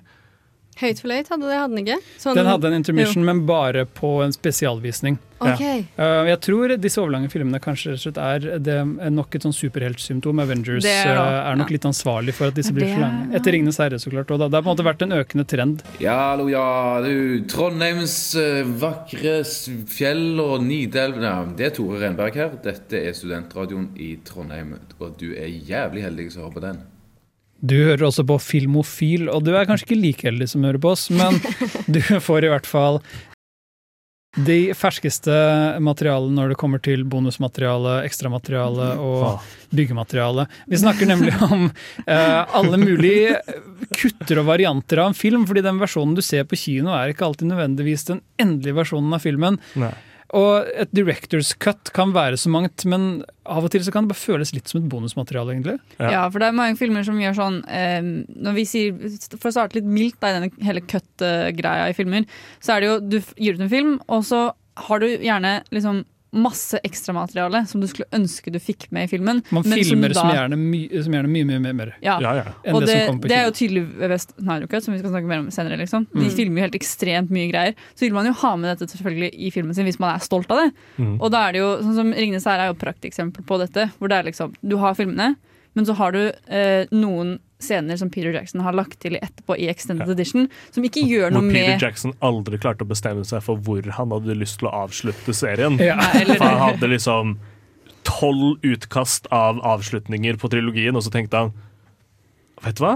[0.77, 2.01] Hateful løyt hadde det, hadde den ikke?
[2.21, 5.19] Sånn- Den hadde en intermission, men bare på en spesialvisning.
[5.39, 5.61] Ok.
[5.61, 6.25] Ja.
[6.25, 9.53] jeg tror disse overlange filmene kanskje rett og slett er, det er nok et sånn
[9.53, 10.41] superheltsymptom.
[10.41, 11.77] Avengers Det er uh, er nok ja.
[11.77, 13.37] litt ansvarlig for at disse blir det for lange.
[13.37, 14.31] Etter 'Ringenes herre', så klart.
[14.33, 14.49] Og da.
[14.49, 15.85] Det har på en måte vært en økende trend.
[16.01, 16.65] Ja, hallo, ja,
[17.05, 17.45] du.
[17.53, 19.39] Trondheims eh, vakre
[19.93, 22.57] fjell og Nidelv ja, Det er Tore Renberg her.
[22.65, 26.85] Dette er studentradioen i Trondheim, og du er jævlig heldig som hører på den.
[27.61, 30.93] Du hører også på Filmofil, og du er kanskje ikke like heldig som hører på
[30.93, 31.41] oss, men
[31.95, 33.01] du får i hvert fall
[34.37, 35.33] de ferskeste
[35.81, 40.45] materialene når det kommer til bonusmateriale, ekstramateriale og byggemateriale.
[40.69, 41.71] Vi snakker nemlig om
[42.05, 43.39] eh, alle mulige
[43.97, 47.25] kutter og varianter av en film, fordi den versjonen du ser på kino er ikke
[47.31, 49.57] alltid nødvendigvis den endelige versjonen av filmen.
[50.35, 54.15] Og et director's cut kan være så mangt, men av og til så kan det
[54.15, 55.77] bare føles litt som et bonusmateriale, egentlig.
[56.03, 56.25] Ja.
[56.33, 59.79] for det er mange filmer som gjør sånn eh, Når vi sier, For å starte
[59.79, 62.27] litt mildt da, i denne hele cut-greia i filmer,
[62.59, 64.49] så er det jo du gir ut en film, og så
[64.87, 66.03] har du gjerne liksom
[66.37, 69.43] masse ekstramateriale som du skulle ønske du fikk med i filmen.
[69.51, 72.75] Man men filmer da- som, gjerne, my, som gjerne mye, mye, mye mer Ja, enn
[72.75, 74.99] og det, det, som kommer på det er jo tydelig ved West Snyder som vi
[75.01, 75.77] skal snakke mer om senere.
[75.81, 76.07] Liksom.
[76.13, 76.31] De Mm.
[76.37, 77.75] filmer jo helt ekstremt mye greier.
[77.95, 80.51] Så vil man jo ha med dette selvfølgelig i filmen sin hvis man er stolt
[80.51, 80.73] av det.
[80.99, 81.21] Mm.
[81.21, 83.91] Og da er det jo, sånn som Ringnes her er jo et prakteksempel på dette.
[83.99, 85.37] Hvor det er liksom, du har filmene,
[85.75, 89.69] men så har du eh, noen scener som Peter Jackson har lagt til etterpå i
[89.73, 93.43] Extended Edition, som ikke gjør noe Hvor Peter med Jackson aldri klarte å bestemme seg
[93.47, 95.79] for hvor han hadde lyst til å avslutte serien.
[95.81, 95.97] Ja.
[96.01, 97.37] Nei, eller- For han hadde liksom
[98.07, 101.55] tolv utkast av avslutninger på trilogien, og så tenkte han
[102.65, 102.95] Vet du hva?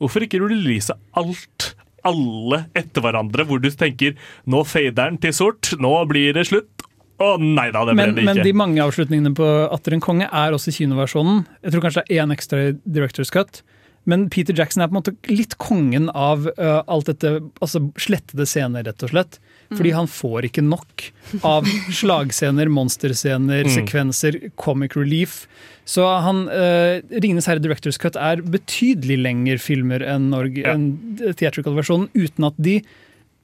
[0.00, 1.74] Hvorfor ikke release alt?
[2.06, 4.14] Alle etter hverandre, hvor du tenker
[4.46, 6.84] nå fader den til sort, nå blir det slutt.
[7.18, 10.28] Å nei da, det ble Men, det men de mange avslutningene på Atter en konge
[10.30, 11.40] er også kinoversjonen.
[11.66, 13.62] Jeg tror kanskje det er én ekstra i Directors Cut,
[14.08, 18.46] Men Peter Jackson er på en måte litt kongen av uh, alt dette, altså slettede
[18.48, 19.38] scener, rett og slett.
[19.68, 19.96] Fordi Mm.
[19.98, 21.02] han får ikke nok
[21.44, 23.74] av slagscener, monsterscener, Mm.
[23.74, 25.46] sekvenser, comic relief.
[25.84, 30.72] Så han, uh, 'Ringenes herre Directors Cut' er betydelig lengre filmer enn ja.
[30.72, 32.82] enn theatrical-versjonen, uten at de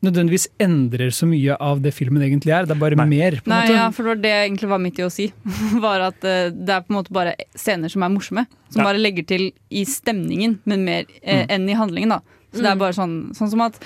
[0.05, 2.67] nødvendigvis endrer så mye av det filmen egentlig er.
[2.69, 3.39] Det er bare mer.
[3.41, 3.77] på en Nei, måte.
[3.79, 5.27] ja, for det var det jeg egentlig var midt i å si.
[5.87, 8.47] Var at uh, Det er på en måte bare scener som er morsomme.
[8.71, 8.89] Som Ja.
[8.91, 11.47] bare legger til i stemningen, men mer uh, Mm.
[11.51, 12.09] enn i handlingen.
[12.11, 12.21] da
[12.55, 13.81] Så det er bare sånn, sånn som at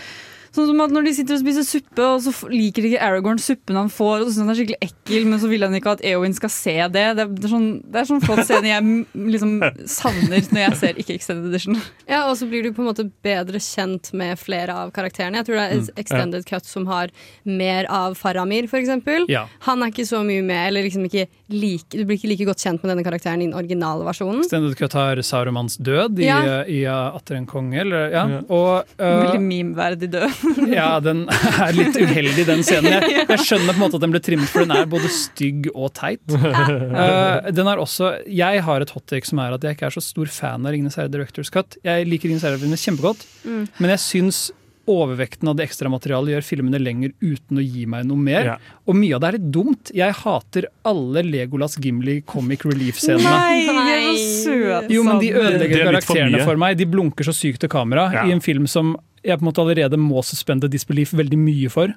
[0.54, 3.40] Sånn som at Når de sitter og spiser suppe, og så liker liker ikke Aragorn
[3.42, 5.94] suppen han får, og så synes han er skikkelig ekkel, men så vil han ikke
[5.96, 7.04] at Eowyn skal se det.
[7.18, 9.56] Det er, det er sånn, det er sånn flott scene jeg liksom
[9.88, 11.78] savner når jeg ser ikke Extended Edition.
[12.08, 15.40] Ja, og så blir du på en måte bedre kjent med flere av karakterene.
[15.40, 16.00] Jeg tror det er Mm.
[16.00, 17.10] Extended Cut som har
[17.46, 19.26] mer av Faramir, for eksempel.
[19.30, 19.46] Ja.
[19.66, 22.60] Han er ikke så mye med, eller liksom ikke like, du blir ikke like godt
[22.62, 24.42] kjent med denne karakteren i den originale versjonen.
[24.44, 26.62] Standard Cut har Sarumans død i, Ja.
[26.64, 27.80] i i Atter en konge.
[27.80, 28.24] Eller, ja.
[28.28, 28.40] Ja.
[28.52, 30.42] Og, uh, Veldig memeverdig død.
[30.78, 32.92] ja, den er litt uheldig, den scenen.
[32.98, 35.70] Jeg, jeg skjønner på en måte at den ble trimmet, for den er både stygg
[35.74, 36.22] og teit.
[36.98, 39.94] Uh, den er også, jeg har et hot take som er at jeg ikke er
[39.94, 41.76] så stor fan av Ringenes herre Directors Cut.
[41.86, 43.68] Jeg liker Ringenes herre-filmene kjempegodt, Mm.
[43.78, 44.38] men jeg syns
[44.88, 48.48] overvekten av det ekstramaterialet gjør filmene lenger uten å gi meg noe mer.
[48.52, 48.56] Ja.
[48.88, 49.92] Og mye av det er litt dumt.
[49.96, 53.28] Jeg hater alle Legolas Gimli comic relief-scenene.
[53.28, 54.90] Nei, de er så søt!
[54.94, 56.78] Jo, men de ødelegger karakterene for for meg.
[56.80, 58.24] De blunker så sykt til kamera Ja.
[58.26, 61.92] i en film som jeg på en måte allerede må suspende disbelief veldig mye for.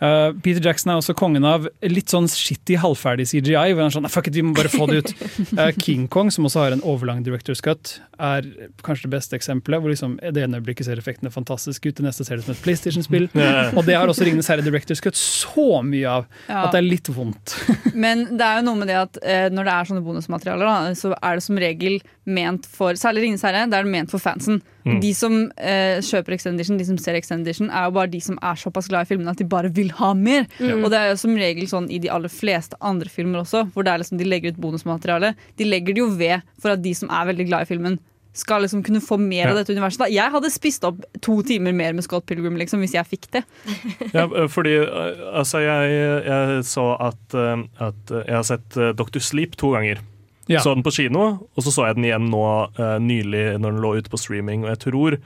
[0.00, 3.74] Uh, Peter Jackson er også kongen av litt sånn shitty, halvferdig CGI.
[3.74, 5.12] Hvor han er sånn, fuck it, vi må bare få det ut.
[5.52, 8.48] Uh, King Kong, som også har en overlang director's cut, er
[8.86, 9.82] kanskje det beste eksempelet.
[9.84, 12.62] Hvor liksom det ene øyeblikket ser effektene fantastiske ut, det neste ser det som et
[12.64, 13.28] PlayStation-spill.
[13.76, 16.64] Og det har også Ringenes herre director's cut så mye av Ja.
[16.64, 17.56] at det er litt vondt.
[17.94, 20.94] Men det er jo noe med det at eh, når det er sånne bonusmaterialer, da,
[20.96, 24.22] så er det som regel ment for Særlig Ringenes herre, det er det ment for
[24.22, 24.60] fansen.
[24.84, 24.98] Mm.
[25.02, 28.60] De som eh, kjøper Extendition, de som ser Extendition, er jo bare de som er
[28.60, 30.46] såpass glad i filmene at de bare vil ha mer.
[30.58, 30.84] Mm.
[30.84, 33.86] Og det er jo som regel sånn i de aller fleste andre filmer også, hvor
[33.86, 35.34] det er liksom de legger ut bonusmateriale.
[35.60, 38.00] De legger det jo ved for at de som er veldig glad i filmen,
[38.32, 40.04] skal liksom kunne få mer av dette universet.
[40.04, 40.08] Da.
[40.12, 43.42] Jeg hadde spist opp to timer mer med Scott Pilgrim liksom, hvis jeg fikk det.
[44.16, 48.78] Ja, eh, fordi eh, altså, jeg, jeg så at, eh, at eh, jeg har sett
[48.78, 49.22] eh, Dr.
[49.24, 50.02] Sleep to ganger.
[50.50, 50.64] Ja.
[50.64, 52.42] Så den på kino, og så så jeg den igjen nå
[52.74, 54.66] uh, nylig når den lå ute på streaming.
[54.66, 55.20] Og jeg tror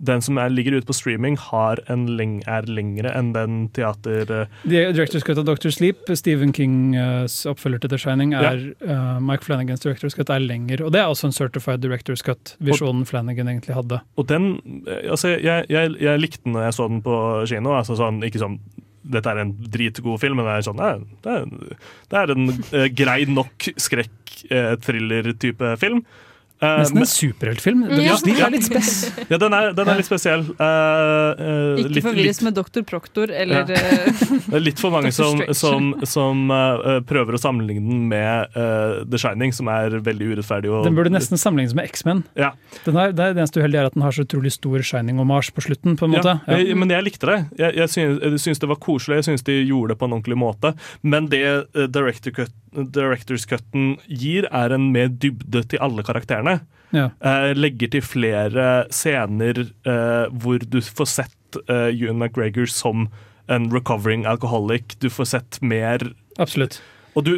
[0.00, 4.24] den som er, ligger ute på streaming, har en leng er lengre enn den teater...
[4.24, 5.72] Uh, The Director's Cut av Dr.
[5.74, 10.84] Sleep, Stephen Kings oppfølger til The Shining, er uh, Mike Flanagans Director's Cut er lenger.
[10.86, 14.00] Og det er også en Certified Director's Cut-visjonen Flanagan egentlig hadde.
[14.16, 14.54] Og den
[14.86, 17.16] eh, Altså, jeg, jeg, jeg likte den når jeg så den på
[17.50, 17.74] kino.
[17.76, 18.60] Altså sånn, ikke sånn
[19.12, 20.80] dette er en dritgod film, men det er sånn,
[21.24, 21.44] det, er,
[22.10, 26.00] det er en eh, grei nok skrekk-thriller-type film.
[26.60, 27.86] Eh, Nesten en superheltfilm.
[27.88, 28.90] Den Sleep er litt spes.
[29.32, 30.42] Ja, den er, den er litt spesiell.
[30.58, 33.78] Uh, uh, Ikke litt- forvirres litt- med Doktor Proktor eller Ja.
[34.50, 38.52] Det er litt for mange som, som, som uh, prøver å sammenligne den med
[39.10, 40.68] The Shining, som er veldig urettferdig.
[40.72, 42.24] Og, Den burde nesten sammenlignes med X-Men.
[42.36, 42.52] Ja.
[42.84, 45.64] Den Det er det eneste uheldige er at den har så utrolig stor Shining-omasj på
[45.64, 45.96] slutten.
[45.96, 46.36] på en måte.
[46.44, 47.38] Ja, jeg, men jeg likte det.
[47.60, 50.18] Jeg, jeg, synes, jeg synes det var koselig, jeg syns de gjorde det på en
[50.18, 50.74] ordentlig måte.
[51.02, 51.44] Men det
[51.94, 52.52] director cut,
[52.94, 56.49] Directors Cutten gir, er en mer dybde til alle karakterene.
[56.90, 57.10] Ja.
[57.22, 63.06] Eh, legger til flere scener eh, hvor du får sett uh, Ewan McGregor som
[63.50, 64.96] en recovering alcoholic.
[64.98, 66.02] Du får sett mer
[66.40, 66.80] Absolutt.
[67.18, 67.32] Og, du,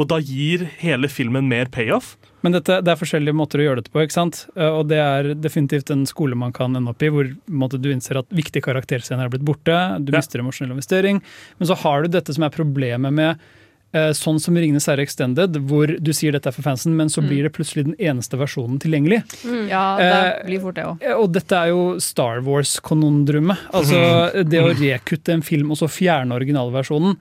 [0.00, 2.14] og da gir hele filmen mer payoff.
[2.42, 4.40] Men dette, det er forskjellige måter å gjøre dette på, ikke sant?
[4.56, 7.90] Eh, og det er definitivt en skole man kan ende opp i, hvor måte, du
[7.92, 11.22] innser at viktige karakterscener er blitt borte, du mister emosjonell investering,
[11.60, 13.60] men så har du dette som er problemet med eh,
[13.92, 17.28] Sånn som Ringenes herre Extended, hvor du sier dette er for fansen, men så Mm.
[17.28, 19.22] blir det plutselig den eneste versjonen tilgjengelig.
[19.68, 20.86] Ja, det Eh, blir fort det.
[21.06, 23.58] Eh, Og dette er jo Star Wars-konundrumet.
[23.72, 27.16] Altså det å rekutte en film og så fjerne originalversjonen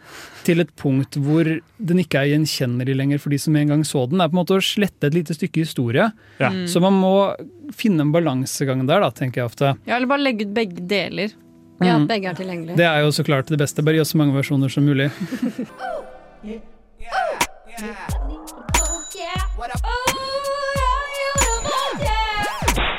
[0.45, 4.09] til et punkt hvor den ikke er gjenkjennelig lenger for de som en gang så
[4.09, 6.11] den, er på en måte å slette et lite stykke historie.
[6.39, 6.49] Ja.
[6.49, 6.65] Mm.
[6.67, 7.35] Så man må
[7.73, 9.77] finne en balansegang der, da, tenker jeg ofte.
[9.85, 11.33] Ja, eller bare legge ut begge deler.
[11.81, 12.07] Ja, Mm.
[12.07, 12.75] begge er tilgjengelige.
[12.77, 13.83] Det er jo så klart det beste.
[13.83, 15.11] Bare gi oss så mange versjoner som mulig.
[16.41, 16.57] Det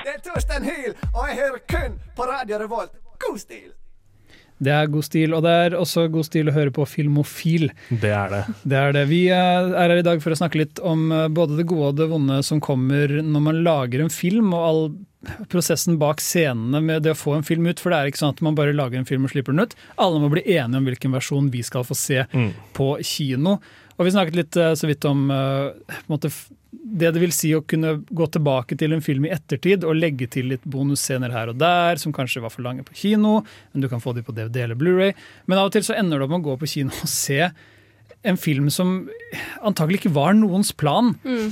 [0.07, 2.95] er Torstein Hyl, og jeg hører kun på Radio Revolt.
[3.19, 3.73] God stil!
[4.63, 7.73] Det er god stil, og det er også god stil å høre på Filmofil.
[7.91, 8.43] Det er det.
[8.63, 9.09] Det er det.
[9.11, 9.35] Vi eh,
[9.75, 12.07] er her i dag for å snakke litt om eh, både det gode og det
[12.13, 14.85] vonde som kommer når man lager en film, og all
[15.53, 17.81] prosessen bak scenene med det å få en film ut.
[17.83, 19.77] For det er ikke sånn at man bare lager en film og slipper den ut.
[20.03, 22.51] Alle må bli enige om hvilken versjon vi skal få se Mm.
[22.75, 23.59] på kino.
[23.99, 26.31] Og vi snakket litt eh, så vidt om eh, måte,
[26.73, 30.27] det det vil si å kunne gå tilbake til en film i ettertid og legge
[30.33, 33.89] til litt bonusscener her og der, som kanskje var for lange på kino, men du
[33.93, 35.13] kan få de på DVD eller Blu-ray.
[35.47, 37.51] Men av og til så ender det opp med å gå på kino og se
[38.23, 38.93] en film som
[39.67, 41.15] antagelig ikke var noens plan.
[41.25, 41.49] Mm.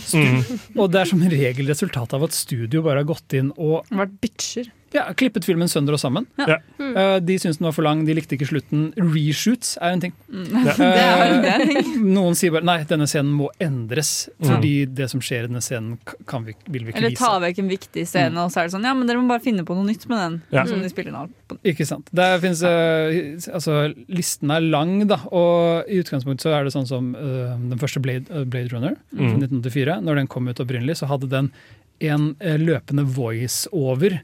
[0.78, 4.14] Og det er som regel resultatet av at studio bare har gått inn og Vært
[4.22, 4.70] bitcher.
[4.92, 6.26] Ja, klippet filmen sønder og sammen.
[6.38, 6.56] Ja.
[6.80, 8.88] Eh, De syntes den var for lang, de likte ikke slutten.
[8.98, 10.14] Reshoots er en ting.
[10.30, 10.74] Ja.
[10.80, 11.90] Det er en ting.
[12.14, 15.98] Noen sier bare nei, denne scenen må endres, fordi det som skjer i denne scenen
[16.26, 17.22] kan vi, vil vi ikke Eller vise.
[17.22, 19.44] ta vekk en viktig scene, og så er det sånn Ja, men dere må bare
[19.44, 20.40] finne på noe nytt med den.
[20.56, 20.66] Ja.
[20.66, 21.26] Som de spiller nå.
[21.66, 22.10] Ikke sant.
[22.14, 23.78] Der finnes, eh, altså,
[24.10, 25.20] listen er lang, da.
[25.30, 29.38] Og i utgangspunktet så er det sånn som den første Blade, Blade Runner fra Mm.
[29.40, 30.00] 1984.
[30.02, 31.52] Når den kom ut opprinnelig, så hadde den
[32.00, 34.20] en løpende voice-over.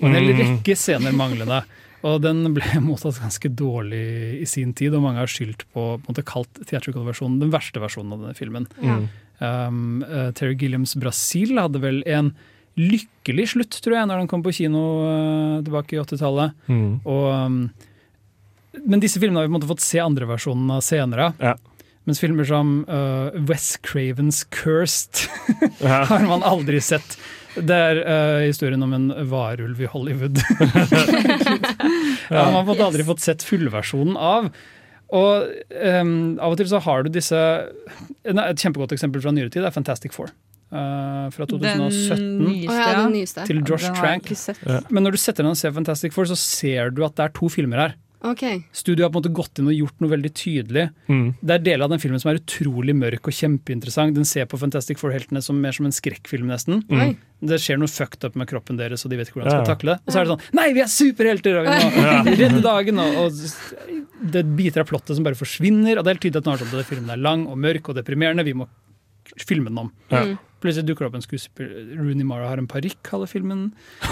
[0.00, 0.40] Og en hel Mm.
[0.40, 1.62] rekke scener manglende.
[2.02, 6.00] Og den ble mottatt ganske dårlig i sin tid, og mange har skyldt på, på
[6.00, 8.66] en måte kalt theatrical-versjonen den verste versjonen av denne filmen.
[8.80, 9.02] Mm.
[9.40, 12.32] Um, uh, Terry Gilliams Brasil hadde vel en
[12.80, 16.56] lykkelig slutt, tror jeg, når den kom på kino uh, tilbake i 80-tallet.
[16.70, 17.00] Mm.
[17.04, 17.60] Um,
[18.86, 21.32] men disse filmene har vi på en måte fått se andre versjonen av senere.
[22.08, 25.26] Mens filmer som uh, Wes Cravens Cursed
[25.84, 27.18] har man aldri sett.
[27.56, 30.38] Det er uh, historien om en varulv i Hollywood.
[32.30, 34.50] ja, man har på aldri fått sett fullversjonen av.
[35.10, 39.50] Og um, av og til så har du disse ne, Et kjempegodt eksempel fra nyere
[39.50, 40.30] tid er Fantastic Four.
[40.70, 44.30] uh, fra 2017 Den nyeste, ja, til Josh Trank.
[44.62, 44.84] Ja.
[44.88, 47.34] Men når du setter deg og ser Fantastic Four, så ser du at det er
[47.40, 47.98] to filmer her.
[48.20, 48.42] Ok.
[48.76, 50.82] Studio har på en måte gått inn og gjort noe veldig tydelig.
[51.08, 51.22] Mm.
[51.40, 54.12] Det er deler av den filmen som er utrolig mørk og kjempeinteressant.
[54.18, 56.82] Den ser på Fantastic Four-heltene som mer som en skrekkfilm, nesten.
[56.92, 57.14] Mm.
[57.40, 59.64] Det skjer noe fucked up med kroppen deres, og de vet ikke hvordan de Ja.
[59.64, 60.02] skal takle det.
[60.04, 61.56] Og så er det sånn Nei, vi er superhelter!
[61.62, 63.00] Og vi må redde dagen!
[63.00, 65.96] Og, og det er biter av plottet som bare forsvinner.
[65.96, 67.88] Og det er helt tydelig at nå er sånn at filmen er lang og mørk
[67.88, 68.44] og deprimerende.
[68.44, 68.68] Vi må
[69.40, 69.92] filme den om.
[70.12, 70.26] Ja.
[70.28, 70.38] Mm.
[70.60, 73.70] Plutselig dukker det opp en skuespiller Rooney Mara har en parykk, halve filmen.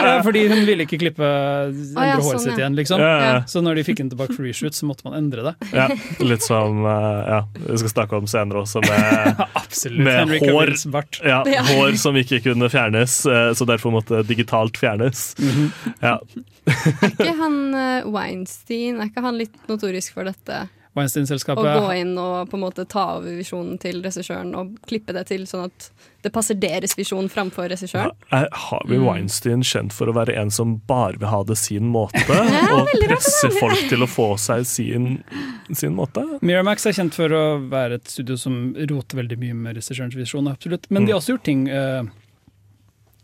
[0.00, 3.02] Ja, Fordi hun ville ikke klippe endre ja, håret sånn, sitt igjen, liksom.
[3.02, 3.34] Ja, ja.
[3.50, 5.52] Så når de fikk den tilbake for reshoot, så måtte man endre det.
[5.76, 5.86] Ja,
[6.24, 10.02] litt som eh, ja, vi skal snakke om senere også, med, Absolutt.
[10.06, 11.64] med Henry hår, Cavill's ja, Ja.
[11.74, 15.30] hår som ikke kunne fjernes, eh, så derfor måtte digitalt fjernes.
[15.40, 15.70] Mhm.
[16.00, 16.16] ja.
[16.70, 20.66] Er ikke han eh, Weinstein Er ikke han litt notorisk for dette?
[20.90, 25.14] Å Weinstein-selskapet gå inn og på en måte ta over visjonen til regissøren og klippe
[25.14, 25.90] det til sånn at
[26.24, 28.10] det passer deres visjon framfor regissøren.
[28.32, 31.86] Ja, har vi Weinstein kjent for å være en som bare vil ha det sin
[31.94, 35.08] måte, Ja, og presse presser folk til å få seg sin,
[35.70, 36.24] sin måte?
[36.42, 40.50] Miramax er kjent for å være et studio som roter veldig mye med regissørens visjon,
[40.50, 40.90] absolutt.
[40.90, 42.02] Men de har også gjort ting eh,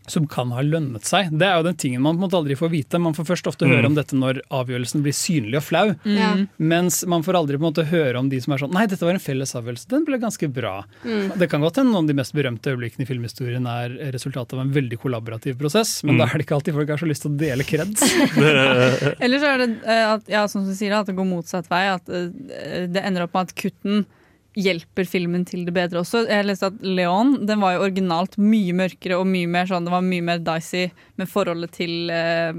[0.08, 1.30] som kan ha lønnet seg.
[1.36, 2.98] Det er jo den tingen man på en måte aldri får vite.
[3.02, 3.72] Man får først ofte Mm.
[3.76, 5.94] høre om dette når avgjørelsen blir synlig og flau.
[6.04, 6.48] Mm.
[6.58, 9.02] Mens man får aldri på en måte høre om de som er sånn Nei, dette
[9.04, 9.88] var en felles avgjørelse.
[9.88, 10.84] Den ble ganske bra.
[11.04, 11.38] Mm.
[11.38, 14.60] Det kan godt hende noen av de mest berømte øyeblikkene i filmhistorien er resultatet av
[14.60, 16.18] en veldig kollaborativ prosess, men Mm.
[16.18, 18.02] da er det ikke alltid folk har så lyst til å dele kreds.
[19.20, 21.84] Eller så er det eh, at, ja, som du sier, at det går motsatt vei.
[21.92, 24.04] At eh, det ender opp med at kutten
[24.56, 26.24] hjelper filmen til det bedre også.
[26.30, 29.94] Jeg leste at Leon den var jo originalt mye mørkere og mye mer sånn, det
[29.94, 30.90] var mye mer dicey
[31.20, 32.56] med forholdet til uh,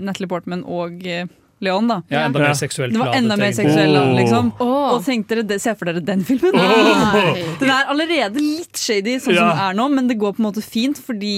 [0.00, 1.28] Natalie Portman og eh,
[1.60, 1.88] Leon.
[1.90, 1.98] da.
[2.08, 4.52] Ja, enda mer seksuelt Det var enda mer seksuell, liksom.
[4.60, 4.94] Oh.
[4.96, 6.54] Og tenkte dere, Se for dere den filmen!
[6.56, 7.36] Oh.
[7.60, 10.46] Den er allerede litt shady sånn som den er nå, men det går på en
[10.48, 11.34] måte fint fordi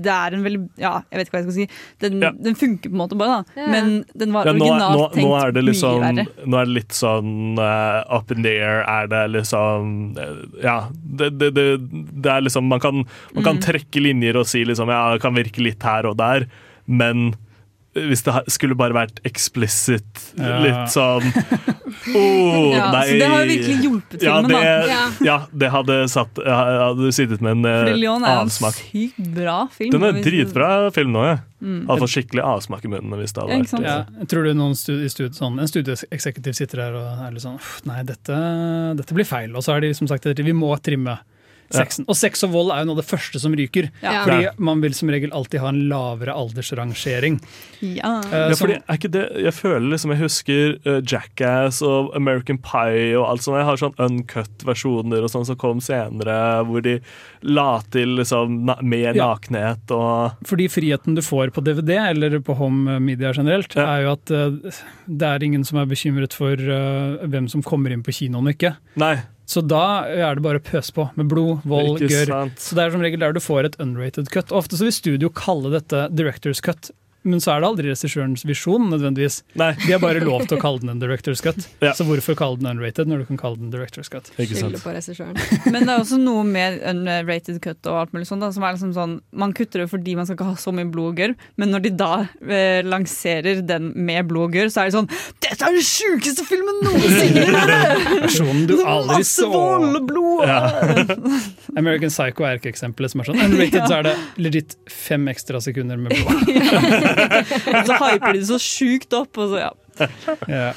[0.00, 1.66] det er en veldig Ja, jeg vet ikke hva jeg skal si.
[2.00, 2.30] Den, Ja.
[2.32, 3.60] den funker på en måte bare, da.
[3.60, 3.66] Ja.
[3.74, 6.46] Men den var Ja, nå, originalt nå, tenkt nå er det liksom mye verre.
[6.46, 8.80] Nå er det litt sånn uh, up in the air.
[8.88, 10.78] Er det liksom uh, Ja,
[11.20, 11.66] det, det, det,
[12.24, 13.62] det er liksom Man kan, man kan Mm.
[13.66, 16.46] trekke linjer og si liksom Ja, det kan virke litt her og der,
[16.86, 17.34] men
[17.94, 20.04] hvis det skulle bare vært explicit,
[20.38, 20.60] Ja.
[20.62, 21.24] litt sånn
[22.14, 23.02] oh, Ja, nei.
[23.08, 24.60] så det har jo virkelig hjulpet ja, filmen, da.
[24.60, 25.02] det, Ja.
[25.26, 28.78] ja, det hadde satt hadde sittet med en Leon Fordi Leon er en avsmak.
[28.78, 29.90] sykt bra film.
[29.96, 31.38] Den er dritbra film nå, ja.
[31.60, 31.80] Mm.
[31.90, 33.88] Hadde fått skikkelig avsmak i munnen hvis det hadde Ja, vært
[34.20, 37.58] Ja, tror du noen studie, i sånn, En studieeksekutiv sitter der og er litt sånn
[37.90, 38.38] Nei, dette,
[38.96, 39.52] dette blir feil.
[39.58, 41.18] Og så har de som sagt vi må trimme
[41.74, 42.04] sexen.
[42.08, 43.90] Og sex og vold er jo noe av det første som ryker.
[44.02, 44.24] Ja.
[44.26, 47.40] Fordi man vil som regel alltid ha en lavere aldersrangering.
[47.80, 48.20] Ja.
[48.26, 52.58] Eh, Ja, fordi er ikke det, Jeg føler liksom Jeg husker uh, Jackass og American
[52.58, 53.56] Pie og alt sånt.
[53.60, 56.36] Jeg har sånn uncut-versjoner og sånn som kom senere,
[56.68, 56.98] hvor de
[57.42, 59.30] la til liksom na mer Ja.
[59.34, 63.96] nakenhet og Fordi friheten du får på DVD, eller på home media generelt, Ja.
[63.96, 64.70] er jo at uh,
[65.08, 68.76] det er ingen som er bekymret for hvem som kommer inn på kinoen og ikke.
[68.96, 69.16] Nei.
[69.50, 72.52] Så da er det bare pøs på med blod, vold, gørr.
[72.60, 74.52] Så det er som regel der du får et unrated cut.
[74.54, 76.92] Ofte så vil studio kalle dette directors cut
[77.22, 79.40] men så er det aldri regissørens visjon, nødvendigvis.
[79.60, 79.74] Nei.
[79.82, 81.58] De har bare lov til å kalle den en director's cut.
[81.98, 84.30] Så hvorfor kalle den unrated når du kan kalle den director's cut?
[84.38, 85.36] Skylder på regissøren.
[85.72, 88.76] Men det er også noe med unrated cut og alt mulig sånt, da, som er
[88.76, 91.34] liksom sånn Man kutter det fordi man skal ikke ha så mye blod og gørr,
[91.60, 92.10] men når de da
[92.40, 95.08] eh, lanserer den med blod og gørr, så er det sånn
[95.42, 97.46] Dette er den sjukeste filmen noensinne!
[98.24, 99.48] Versjonen du aldri så!
[99.50, 101.20] Masse vold og blod!
[101.76, 103.42] American Psycho er ikke eksempelet som er sånn.
[103.44, 107.09] Unrated så er det legit fem ekstra sekunder med blod.
[107.10, 109.70] Og så hyper de så sjukt opp, og så ja.
[110.48, 110.68] Ja.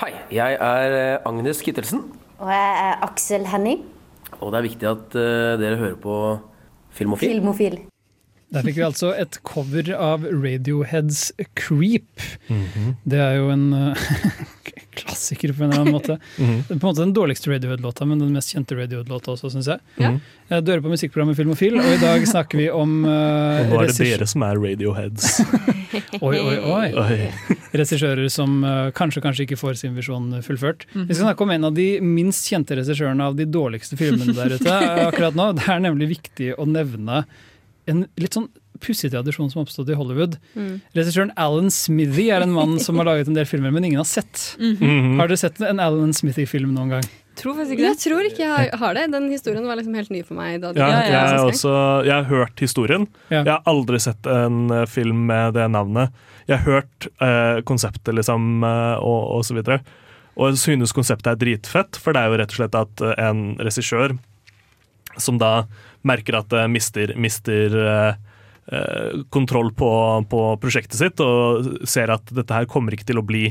[0.00, 2.00] Hei, jeg er eh, Agnes Kittelsen,
[2.42, 3.84] Og jeg er Aksel Henning,
[4.40, 6.16] og det er viktig at eh, dere hører på
[6.96, 7.36] Filmofil.
[7.36, 7.78] filmofil.
[8.54, 12.22] Der fikk vi altså et cover av Radioheads Creep.
[12.46, 12.92] Mhm.
[13.02, 14.04] Det er jo en eh,
[14.96, 16.16] klassiker på en eller annen måte.
[16.38, 16.60] Mhm.
[16.68, 19.66] Det er på en måte den dårligste Radiohead-låta, men den mest kjente Radiohead-låta også, syns
[19.72, 19.80] jeg.
[19.98, 20.60] Mm -hmm.
[20.62, 23.86] Du hører på musikkprogrammet Filmofil, og i dag snakker vi om uh, Og nå er
[23.86, 25.40] det dere som er Radioheads.
[26.20, 26.92] Oi, oi, oi.
[26.92, 27.56] Oi.
[27.72, 30.86] Regissører som uh, kanskje kanskje ikke får sin visjon fullført.
[30.94, 31.08] Mhm.
[31.08, 34.54] Vi skal snakke om en av de minst kjente regissørene av de dårligste filmene der
[34.54, 34.70] ute
[35.08, 35.52] akkurat nå.
[35.52, 37.24] Det er nemlig viktig å nevne
[37.90, 38.48] en litt sånn
[38.82, 40.36] pussig tradisjon som har oppstått i Hollywood.
[40.56, 40.80] Mm.
[40.96, 44.08] Regissøren Alan Smithy er en mann som har laget en del filmer, men ingen har
[44.08, 44.56] sett.
[44.60, 45.16] Mhm.
[45.20, 47.08] Har dere sett en Alan Smithy-film noen gang?
[47.36, 47.90] Tror faktisk ikke det.
[47.92, 49.10] Jeg tror ikke jeg har, det.
[49.12, 50.60] Den historien var liksom helt ny for meg.
[50.62, 51.74] Da Ja, jeg, jeg, er også,
[52.06, 53.04] jeg har hørt historien.
[53.28, 56.16] Jeg har aldri sett en eh, film med det navnet.
[56.48, 59.82] Jeg har hørt eh, konseptet, liksom, eh, og, og så videre.
[60.36, 63.44] Og jeg synes konseptet er dritfett, for det er jo rett og slett at en
[63.60, 64.16] regissør
[65.20, 65.66] som da
[66.06, 68.18] merker at det mister, mister eh,
[68.72, 69.90] eh, kontroll på,
[70.30, 73.50] på prosjektet sitt, og ser at dette her kommer ikke til å bli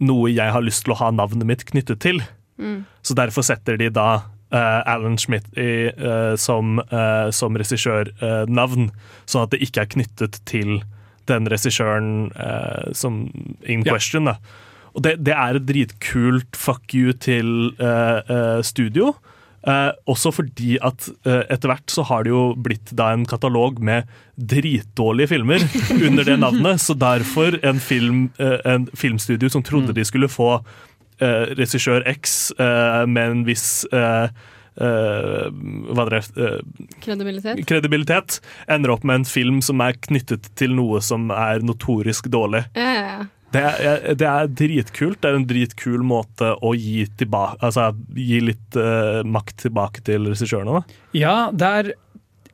[0.00, 2.22] noe jeg har lyst til å ha navnet mitt knyttet til.
[2.60, 2.84] Mm.
[3.04, 4.22] Så derfor setter de da
[4.52, 8.90] eh, Alan Schmidt i, eh, som, uh, som regissørnavn,
[9.28, 10.80] sånn at det ikke er knyttet til
[11.30, 13.22] den regissøren eh, som
[13.62, 13.92] in Ja.
[13.92, 14.24] question.
[14.24, 14.38] Da.
[14.94, 19.14] Og det, det er et dritkult fuck you til uh, uh, studio.
[19.60, 23.80] Eh, også fordi at eh, etter hvert så har det jo blitt da en katalog
[23.84, 24.08] med
[24.40, 25.64] dritdårlige filmer
[26.06, 26.80] under det navnet.
[26.80, 30.54] Så derfor en, film, eh, en filmstudio som trodde de skulle få
[31.20, 34.32] eh, regissør X eh, med en viss eh,
[34.80, 35.50] eh,
[35.92, 36.56] hva det eh,
[37.04, 37.60] Kredibilitet.
[37.68, 42.64] kredibilitet, ender opp med en film som er knyttet til noe som er notorisk dårlig.
[42.78, 43.28] Ja, ja, ja.
[43.54, 45.20] Det er, det er dritkult.
[45.22, 50.28] Det er en dritkul måte å gi, tilbake, altså, gi litt uh, makt tilbake til
[50.30, 50.80] regissørene.
[50.80, 51.00] Da.
[51.18, 51.90] Ja, det er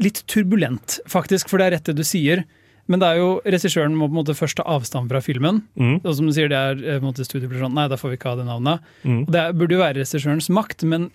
[0.03, 2.47] litt turbulent, faktisk, for det er rett det du sier.
[2.87, 5.65] Men det er jo, regissøren må på en måte først ta avstand fra filmen.
[5.75, 5.99] Mm.
[5.99, 8.13] Og som du sier, det er eh, på en måte studiet sånn, nei, da får
[8.13, 8.93] vi ikke ha det navnet.
[9.03, 9.25] Mm.
[9.35, 11.11] Det burde jo være regissørens makt, men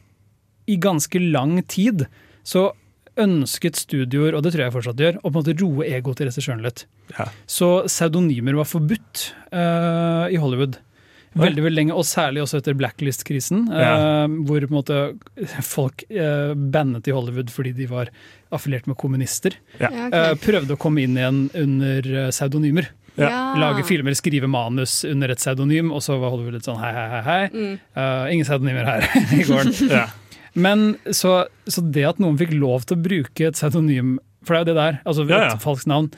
[0.69, 2.05] i ganske lang tid
[2.47, 2.69] så
[3.19, 6.29] ønsket studioer, og det tror jeg fortsatt gjør, å på en måte roe egoet til
[6.29, 6.85] regissøren litt.
[7.17, 7.27] Ja.
[7.49, 10.79] Så pseudonymer var forbudt uh, i Hollywood.
[11.31, 13.91] Veldig veldig lenge, og særlig også etter blacklist-krisen, Ja.
[14.27, 15.01] Uh, hvor på en måte
[15.63, 18.11] folk uh, bannet i Hollywood fordi de var
[18.51, 19.55] affiliert med kommunister.
[19.79, 19.89] Ja.
[19.91, 22.89] Eh, prøvde å komme inn igjen under eh, pseudonymer.
[23.15, 23.29] Ja.
[23.29, 23.39] Ja.
[23.59, 27.07] Lage filmer, skrive manus under et pseudonym, og så var Hollywood litt sånn hei, hei,
[27.11, 27.21] hei.
[27.27, 27.41] hei.
[27.51, 27.73] Mm.
[27.95, 29.07] Uh, ingen pseudonymer her
[29.37, 29.75] i gården.
[29.91, 30.05] Ja.
[30.53, 34.59] Men så, så det at noen fikk lov til å bruke et pseudonym, for det
[34.59, 35.51] er jo det der, altså Ja, ja.
[35.55, 36.11] et falskt navn,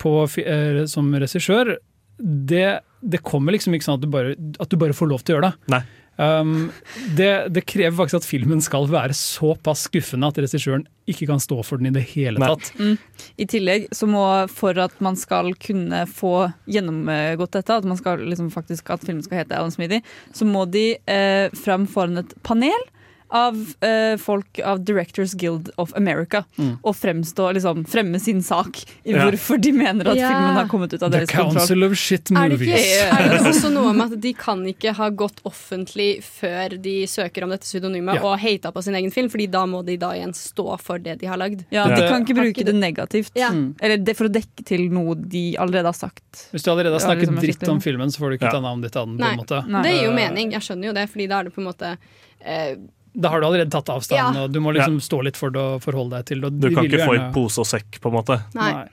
[0.00, 1.76] på, eh, som regissør,
[2.20, 5.34] det, det kommer liksom ikke sånn at du, bare, at du bare får lov til
[5.34, 5.74] å gjøre det.
[5.74, 5.82] Nei.
[6.20, 6.68] Um,
[7.16, 7.48] det.
[7.48, 11.80] Det krever faktisk at filmen skal være såpass skuffende at regissøren ikke kan stå for
[11.80, 12.50] den i det hele Nei.
[12.50, 12.74] tatt.
[12.76, 13.30] Mm.
[13.40, 18.20] I tillegg så må, for at man skal kunne få gjennomgått dette, at, man skal,
[18.28, 20.02] liksom, faktisk, at filmen skal hete Alan Smithy,
[20.36, 22.84] så må de eh, fram foran et panel
[23.30, 26.78] av eh, folk av Directors Guild of America Mm.
[26.82, 29.24] og fremstå, liksom, fremme sin sak i Ja.
[29.30, 30.28] hvorfor de mener at Ja.
[30.28, 31.54] filmen har kommet ut av The deres kontroll.
[31.56, 34.92] Council of Shit Er det, ikke, er det også noe med at de kan ikke
[34.94, 38.22] ha gått offentlig før de søker om dette pseudonymet Ja.
[38.26, 41.18] og hata på sin egen film, Fordi da må de da igjen stå for det
[41.20, 41.64] de har lagd?
[41.70, 41.86] Ja.
[41.86, 43.30] De kan ikke bruke det negativt.
[43.36, 43.50] Ja.
[43.50, 43.76] Mm.
[43.80, 46.48] Eller det for å dekke til noe de allerede har sagt.
[46.52, 48.50] Hvis du allerede har snakket liksom, dritt om filmen, så får du ikke Ja.
[48.50, 49.18] ta navnet ditt av den.
[49.18, 49.62] på Nei.
[49.68, 49.82] Nei.
[49.82, 51.96] Det gir jo mening, jeg skjønner jo det, Fordi da er det på en måte
[52.44, 52.74] eh,
[53.14, 54.44] Da har du allerede tatt avstand, Ja.
[54.44, 56.50] og du må liksom stå litt for det og forholde deg til det.
[56.60, 58.40] Du kan ikke få i pose og sekk, på en måte.
[58.54, 58.86] Nei.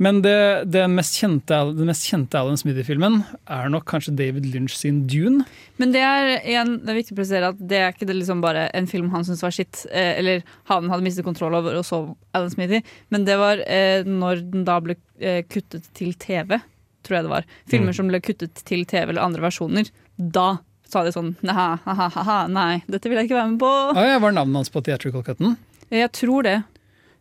[0.00, 3.16] Men det, det mest kjente, den mest kjente Alan Smithy-filmen
[3.50, 5.42] er nok kanskje David Lynch sin Dune.
[5.76, 8.40] Men det er, igjen, det er viktig å presisere at det er ikke det liksom
[8.40, 11.82] bare en film han syntes var skitt, eh, eller han hadde mistet kontroll over, og
[11.84, 12.80] så Alan Smithy.
[13.10, 16.60] Men det var eh, når den da ble eh, kuttet til TV,
[17.02, 17.44] tror jeg det var.
[17.66, 17.98] Filmer Mm.
[17.98, 19.90] som ble kuttet til TV eller andre versjoner.
[20.16, 23.72] Da sa de sånn Neha, ha-ha-ha, nei, dette vil jeg ikke være med på.
[23.92, 25.56] Ah, ja, var navnet hans på theatrical cutten?
[25.92, 26.56] Jeg tror det.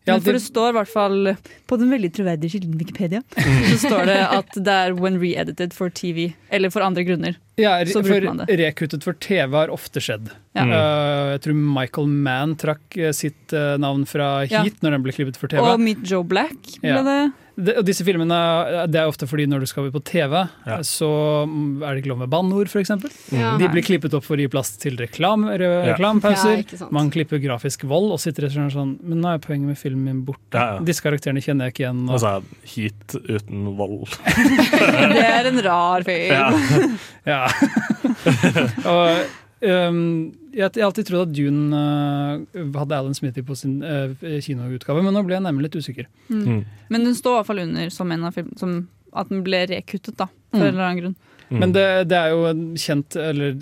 [0.08, 1.34] Ja, Men for det står i hvert fall
[1.68, 3.20] på den veldig troverdige kilden Wikipedia.
[3.36, 7.36] Så står det at det er when re-edited for TV, eller for andre grunner.
[7.58, 8.58] Ja, så for bruker man det.
[8.60, 10.30] rekuttet for TV har ofte skjedd.
[10.54, 10.66] Ja.
[10.68, 10.74] Mm.
[10.78, 14.62] Eh, jeg tror Michael Mann trakk eh, sitt uh, navn fra Ja.
[14.82, 15.66] Når den ble klippet for TV.
[15.66, 17.02] Og Meet Joe Black ble Ja.
[17.06, 17.20] det.
[17.58, 18.38] De, og disse filmene
[18.86, 20.76] det er ofte fordi når du skal på TV, Ja.
[20.86, 21.08] så
[21.50, 22.92] mm, er det ikke lov med banneord, f.eks.
[23.34, 23.58] Mm.
[23.58, 26.62] De blir klippet opp for å gi plass til reklam, re, reklamepauser.
[26.78, 26.90] Ja.
[26.94, 30.22] Man klipper grafisk vold og sitter og sånn, Men nå er poenget med filmen min
[30.28, 30.54] borte.
[30.54, 30.86] Ja, ja.
[30.86, 32.06] Disse karakterene kjenner jeg ikke igjen.
[32.06, 34.06] Og, så Altså, Heat uten vold.
[35.18, 36.38] Det er en rar film.
[36.38, 36.54] Ja.
[38.94, 39.08] og
[39.62, 40.02] um,
[40.54, 45.04] jeg, jeg har alltid trodd at Dune uh, hadde Alan Smithy på sin uh, kinoutgave,
[45.06, 46.10] men nå ble jeg nemlig litt usikker.
[46.34, 46.64] Mm.
[46.94, 48.78] Men den står i hvert fall under som en av film, som
[49.18, 50.30] at den ble rekuttet, da.
[50.52, 50.68] For Mm.
[50.68, 51.16] en eller annen grunn.
[51.62, 53.56] Men det, det er jo kjent eller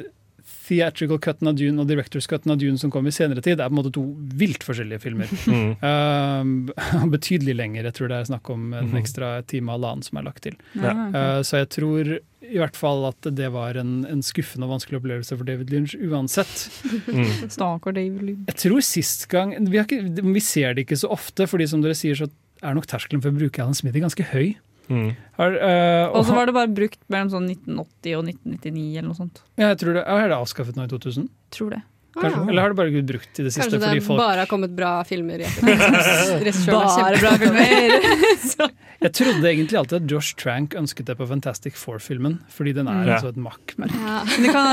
[0.68, 3.70] theatrical cutten av Dune og directors cutten av Dune som kom i senere tid, er
[3.70, 4.03] på en måte to
[4.39, 5.30] vilt forskjellige filmer.
[5.45, 6.70] Mm.
[6.70, 7.86] Uh, betydelig lenger.
[7.89, 8.97] Jeg tror det er snakk om en Mhm.
[9.01, 10.55] ekstra time og halvannen som er lagt til.
[10.76, 10.93] Ja.
[11.13, 14.99] Uh, så jeg tror i hvert fall at det var en, en skuffende og vanskelig
[14.99, 16.70] opplevelse for David Lynch uansett.
[17.16, 17.49] Mm.
[17.49, 18.45] Stakkar David Lynch.
[18.49, 21.82] Jeg tror sist gang vi, har ikke, vi ser det ikke så ofte, fordi som
[21.86, 22.28] dere sier, så
[22.66, 24.55] er nok terskelen for å bruke Alan Smithy ganske høy.
[24.90, 25.16] Mm.
[25.40, 29.18] Har, uh, Og så var det bare brukt mellom sånn 1980 og 1999 eller noe
[29.18, 29.42] sånt.
[29.58, 31.30] ja, jeg tror det, er det avskaffet nå i 2000?
[31.56, 31.82] Tror det.
[32.16, 32.49] Kanskje.
[32.49, 33.61] Eller har det bare blitt brukt i det siste?
[33.66, 35.49] Kanskje det fordi folk bare har kommet bra filmer i
[36.72, 38.72] Bare bra filmer!
[39.05, 43.03] Jeg trodde egentlig alltid at Josh Trank ønsket det på Fantastic Four-filmen, fordi den er
[43.05, 43.09] Mm.
[43.11, 43.91] altså et makkmerk.
[43.93, 44.22] Ja.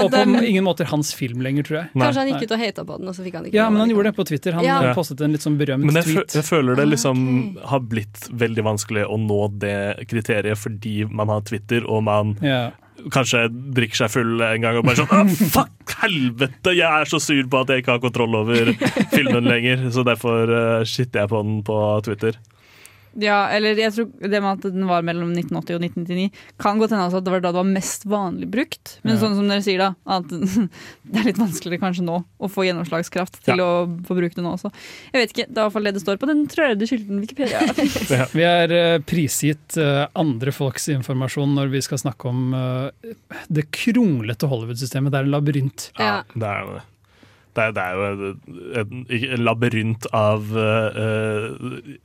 [0.05, 1.89] Og på den, ingen måter hans film lenger, tror jeg.
[1.99, 3.83] Kanskje han gikk ut og hata på den, og så fikk han ikke Ja, men
[3.83, 4.53] han gjorde det på Twitter.
[4.57, 4.95] Han Ja.
[4.95, 6.33] postet en litt sånn berømt Men jeg, tweet.
[6.39, 11.29] jeg føler det Ah, liksom har blitt veldig vanskelig å nå det kriteriet fordi man
[11.29, 12.71] har Twitter og man Ja.
[13.13, 16.75] Kanskje drikker seg full en gang og bare sånn Fuck, helvete!
[16.77, 18.73] Jeg er så sur på at jeg ikke har kontroll over
[19.15, 19.89] filmen lenger.
[19.95, 22.39] Så derfor uh, shitter jeg på den på Twitter.
[23.21, 26.31] Ja, eller jeg tror det med at den var mellom 1980 og 1999,
[26.63, 28.95] kan godt hende altså at det var da det var mest vanlig brukt.
[29.03, 29.21] Men Ja.
[29.21, 30.29] sånn som dere sier, da, at
[31.13, 33.71] det er litt vanskeligere kanskje nå å få gjennomslagskraft til å
[34.09, 34.71] få bruke det nå også.
[35.13, 37.21] Jeg vet ikke, det er i hvert fall det det står på den trøyde skilten
[37.23, 37.61] Wikipedia.
[38.39, 43.13] Vi er eh, prisgitt eh, andre folks informasjon når vi skal snakke om eh,
[43.53, 45.13] det kronglete Hollywood-systemet.
[45.13, 45.91] Det er en labyrint.
[46.01, 46.23] Ja.
[46.33, 46.83] Det er det.
[47.53, 48.31] Det er, det er jo
[48.81, 49.01] en,
[49.37, 51.99] en labyrint av eh,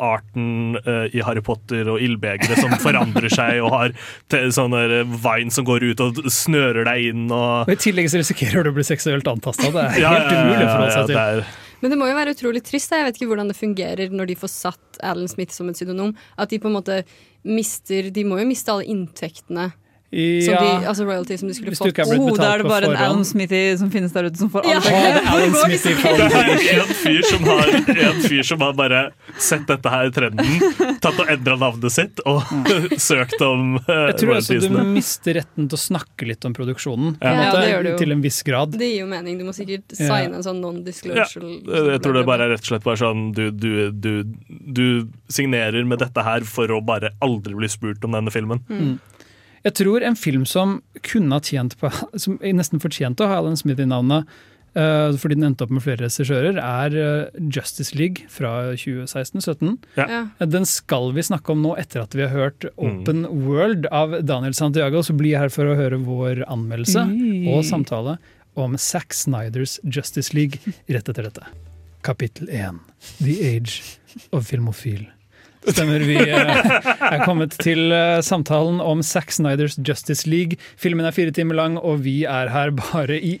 [0.00, 3.94] arten uh, i Harry Potter og ildbegeret som forandrer seg og har
[4.30, 8.20] sånne sånn vine som går ut og snører deg inn og Og I tillegg så
[8.22, 9.70] risikerer du å bli seksuelt antasta.
[9.70, 11.18] Det er Ja, helt ja, ja, umulig å forholde seg til.
[11.44, 12.92] det Men det må jo være utrolig trist.
[12.92, 16.12] Jeg vet ikke hvordan det fungerer når de får satt Alan Smith som et pseudonym.
[16.36, 17.02] At de på en måte
[17.48, 19.70] mister De må jo miste alle inntektene.
[20.10, 21.98] Som de, altså royalty som de skulle Hvis du fått.
[22.02, 22.96] er Oh, da er det bare en.
[22.98, 24.80] Alan Smithy som finnes der ute, som får alle Ja.
[24.82, 25.20] Det pengene.
[25.20, 27.70] er Alan Smith Det er en fyr som har,
[28.10, 29.02] en fyr som har bare
[29.38, 32.42] sett dette her i trenden, tatt og endra navnet sitt og
[33.10, 37.14] søkt om uh, Jeg tror også du mister retten til å snakke litt om produksjonen.
[37.20, 37.30] ja.
[37.30, 37.96] en Ja, måte, det gjør du jo.
[38.02, 38.74] Til en viss grad.
[38.82, 39.38] Det gir jo mening.
[39.38, 40.10] Du må sikkert Ja.
[40.10, 41.54] signe en sånn non-disclosure.
[41.94, 44.12] jeg tror det bare er rett og slett bare sånn du, du, du,
[44.50, 44.84] du
[45.30, 48.58] signerer med dette her for å bare aldri bli spurt om denne filmen.
[48.68, 48.98] Mm.
[49.66, 51.90] Jeg tror en film som kunne ha tjent på
[52.22, 54.24] Som nesten fortjente å ha Alan Smith i navnet,
[54.78, 59.76] uh, fordi den endte opp med flere regissører, er eh, Justice League fra 2016-17.
[60.00, 60.06] Ja.
[60.08, 60.22] Ja.
[60.48, 63.02] Den skal vi snakke om nå etter at vi har hørt Mm.
[63.02, 65.02] Open World av Daniel Santiago.
[65.04, 67.04] Så bli her for å høre vår anmeldelse
[67.52, 68.16] og samtale
[68.58, 71.44] om Zack Snyders Justice League rett etter dette.
[72.06, 72.80] Kapittel 1.
[73.20, 73.82] The Age
[74.32, 75.04] of Filmofil.
[75.68, 76.00] Stemmer.
[76.08, 76.64] Vi eh,
[77.10, 80.58] er kommet til eh, samtalen om Zack Snyders Justice League.
[80.80, 83.36] Filmen er fire timer lang, og vi er her bare i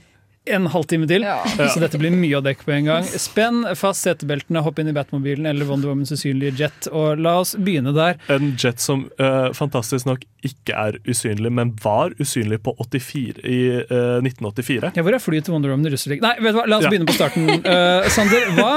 [0.50, 1.24] en halvtime til.
[1.26, 1.42] Ja.
[1.68, 3.06] Så dette blir mye å dekke på en gang.
[3.20, 7.52] Spenn fast setebeltene, hopp inn i Batmobilen eller Wonder Womans usynlige jet, og la oss
[7.60, 8.16] begynne der.
[8.32, 13.60] En jet som uh, fantastisk nok ikke er usynlig, men var usynlig på 84, i
[13.92, 14.94] uh, 1984.
[14.96, 16.24] Ja, hvor er flyet til Wonder Woman i Russland?
[16.24, 16.94] Nei, vet du hva, la oss Ja.
[16.94, 17.50] begynne på starten.
[17.60, 18.74] Uh, Sander, hva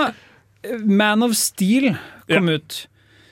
[0.87, 1.93] Man of Steel
[2.29, 2.83] kom ut.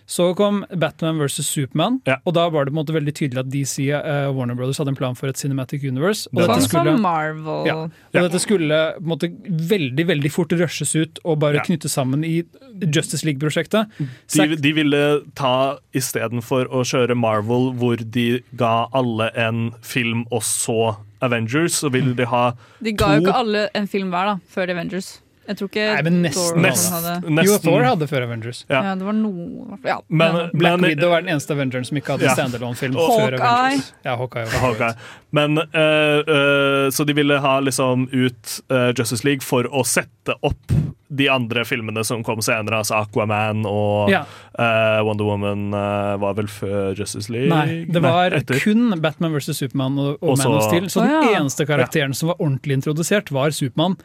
[0.07, 1.45] Så kom Batman vs.
[1.47, 2.17] Supermann, Ja.
[2.25, 4.89] og da var det på en måte veldig tydelig at DC uh, Warner Brothers hadde
[4.89, 6.27] en plan for et Cinematic Universe.
[6.33, 7.65] Og dette Sånn skulle, Marvel.
[7.67, 7.75] Ja.
[7.83, 11.63] og dette skulle på en måte veldig veldig fort rushes ut og bare Ja.
[11.63, 12.43] knyttes sammen i
[12.81, 13.87] Justice League-prosjektet.
[14.35, 20.41] De, de ville ta istedenfor å kjøre Marvel, hvor de ga alle en film og
[20.41, 24.25] så Avengers, så ville de ha De ga jo To- ikke alle en film hver
[24.25, 25.19] da, før Avengers.
[25.51, 26.65] Jeg tror ikke Nei, men nesten.
[26.65, 27.47] Thor hadde nesten.
[27.51, 28.63] Jo, Thor hadde før Avengers.
[28.71, 28.81] ja.
[28.95, 29.97] det var noe ja.
[30.09, 30.47] Men- ja.
[30.53, 32.35] Black men- Widow er den eneste Avengeren som ikke hadde Ja.
[32.37, 33.51] standalone-film før Hawkeye.
[33.51, 33.91] Avengers.
[34.05, 34.45] Ja, Hawkeye.
[34.45, 34.95] var Hawkeye.
[35.31, 40.35] Men uh, uh, Så de ville ha liksom ut uh, Justice League for å sette
[40.43, 40.71] opp
[41.11, 44.21] de andre filmene som kom senere, altså Aquaman og Ja.
[44.57, 47.49] uh, Wonder Woman uh, var vel før Justice League?
[47.51, 49.51] Nei, det var Nei, kun Batman vs.
[49.57, 50.87] Supermann og, og Man of Steel.
[50.87, 53.97] Så den eneste karakteren som var ordentlig introdusert, var Supermann.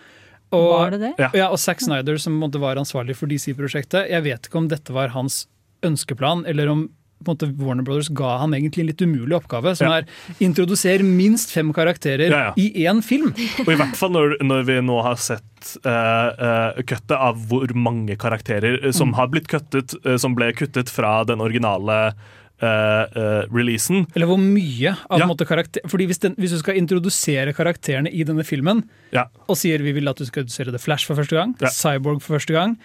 [0.53, 1.15] Og, Var det det?
[1.19, 1.31] Ja.
[1.35, 4.11] Ja, og Zack Snyder, som på var ansvarlig for DC-prosjektet.
[4.11, 5.47] Jeg vet ikke om dette var hans
[5.83, 6.87] ønskeplan, eller om
[7.25, 9.97] på en måte Warner Brothers ga han egentlig en litt umulig oppgave, som Ja.
[10.03, 10.05] er
[10.39, 12.53] introdusere minst fem karakterer Ja, ja.
[12.61, 13.33] i én film.
[13.65, 15.43] Og i hvert fall når, når vi nå har sett
[15.87, 19.15] uh, kuttet av hvor mange karakterer eh, som Mm.
[19.17, 24.07] har blitt kuttet, uh, som ble kuttet fra den originale eh, eh, releasen.
[24.17, 25.27] Eller hvor mye av Ja.
[25.27, 25.83] måte, karakter...
[25.89, 29.27] Fordi hvis, den, hvis du skal introdusere karakterene i denne filmen, Ja.
[29.49, 31.69] og sier vi vil at du skal introdusere The Flash for første gang, Ja.
[31.69, 32.79] Cyborg for første gang.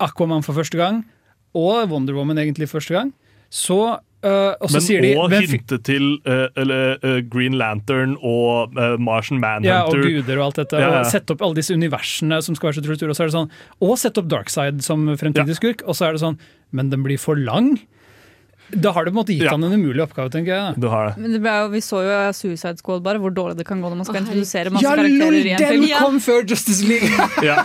[0.00, 1.04] Aquaman for første gang,
[1.54, 3.12] og Wonder Woman egentlig første gang,
[3.50, 8.16] så Uh, Og så Men sier de og hinte til uh, eller, uh, Green Lantern
[8.18, 9.68] og eh, Martian Manhunter.
[9.70, 10.80] ja, og guder og alt dette.
[10.82, 11.02] Ja, ja.
[11.04, 13.12] Og sette opp alle disse universene som skal være så trutur.
[13.12, 13.50] Og så er det sånn,
[13.80, 15.84] og sette opp Darkside som fremtidig skurk.
[15.86, 16.34] Og så er det sånn
[16.74, 17.78] Men den blir for lang.
[18.70, 19.50] Da har det på en måte gitt Ja.
[19.56, 20.74] han en umulig oppgave, tenker jeg.
[20.80, 21.22] Du har det.
[21.22, 23.88] Men det ble jo, vi så jo Suicide Squad bare hvor dårlig det kan gå
[23.88, 25.98] når man skal introdusere masse Ja, karakterer i en den film.
[25.98, 27.08] kom før Justice League!
[27.48, 27.62] Ja.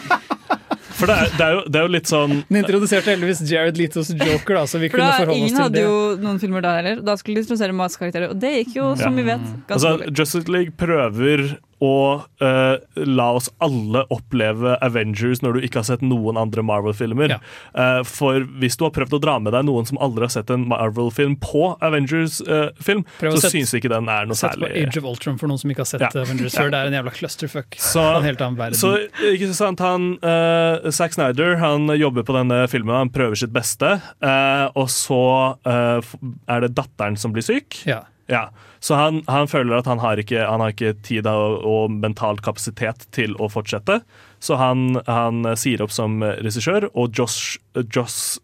[0.94, 3.76] For det er, det, er jo, det er jo litt sånn Den introduserte heldigvis Jared
[3.82, 5.50] Letos Joker, da, så vi For kunne forholde oss til det.
[5.50, 7.02] Ingen hadde jo noen filmer da heller.
[7.04, 9.18] Da skulle de introdusere masse karakterer, og det gikk jo, som Ja.
[9.18, 10.14] vi vet, ganske Altså, dårlig.
[10.22, 11.92] Justice League prøver å
[12.40, 17.34] uh, la oss alle oppleve Avengers når du ikke har sett noen andre Marvel-filmer.
[17.36, 20.52] Eh, for hvis du har prøvd å dra med deg noen som aldri har sett
[20.54, 25.02] en Marvel-film på Avengers-film, uh, så sette- syns ikke den er noe Sett på Age
[25.02, 26.12] of Ultron for noen som ikke har sett Ja.
[26.24, 26.62] Avengers Ja.
[26.64, 26.72] før.
[26.74, 27.78] Det er en jævla clusterfuck.
[27.82, 28.80] Så, en helt annen verden.
[28.80, 28.94] så
[29.34, 33.96] ikke sant, han, uh, Zack Snyder han jobber på denne filmen, han prøver sitt beste,
[34.24, 35.20] eh, og så
[35.68, 36.14] eh,
[36.50, 37.82] er det datteren som blir syk.
[37.90, 38.02] Ja.
[38.32, 38.50] Ja,
[38.80, 42.38] Så han, han føler at han har ikke, han har ikke tid og, og mental
[42.44, 44.02] kapasitet til å fortsette.
[44.44, 47.58] Så han, han sier opp som regissør, og Josh,
[47.96, 48.40] Josh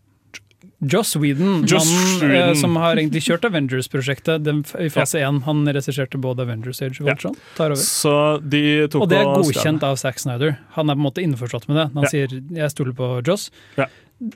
[0.80, 4.48] Joss Whedon, mannen eh, som har egentlig kjørt Avengers-prosjektet
[4.80, 7.16] i fase 1, Han regisserte både Avengers Age of Ja.
[7.18, 7.36] Ultron.
[7.58, 7.84] Tar over.
[7.84, 10.56] Så de tok Og det er godkjent av Zack Snyder.
[10.78, 11.88] Han er på en måte innforstått med det.
[11.94, 12.10] Han Ja.
[12.10, 13.50] sier 'jeg stoler på Joss'.
[13.76, 13.88] Ja.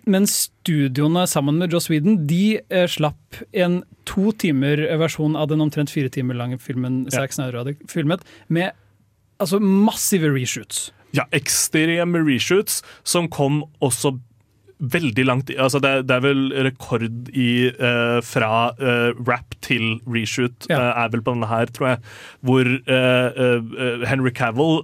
[0.08, 5.64] Men studioene sammen med Joss Whedon de eh, slapp en to timer versjon av den
[5.64, 7.18] omtrent fire timer lange filmen Ja.
[7.20, 8.72] Zack Snyder hadde filmet, med
[9.44, 10.92] altså massive reshoots.
[11.14, 14.16] Ja, ekstreme reshoots som kom også
[14.92, 20.68] veldig langt altså det, det er vel rekord i uh, fra uh, rap til reshoot
[20.70, 20.80] Ja.
[20.80, 22.00] uh, er vel på denne her, tror jeg.
[22.44, 22.68] Hvor
[24.08, 24.82] Henry Cavill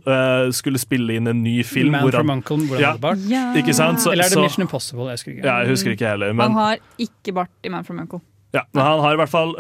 [0.56, 1.92] skulle spille inn en ny film.
[1.96, 3.24] Man hvor from han, Uncle, hvor han ja, hadde bart.
[3.30, 3.44] Ja.
[3.60, 4.02] Ikke sant?
[4.04, 5.08] Så, Eller er det så- Mission Impossible?
[5.10, 5.46] Jeg husker ikke.
[5.46, 6.34] Ja, jeg husker ikke heller.
[6.40, 8.22] Han har ikke bart i Man from Uncle.
[8.54, 9.52] ja, men han har i hvert fall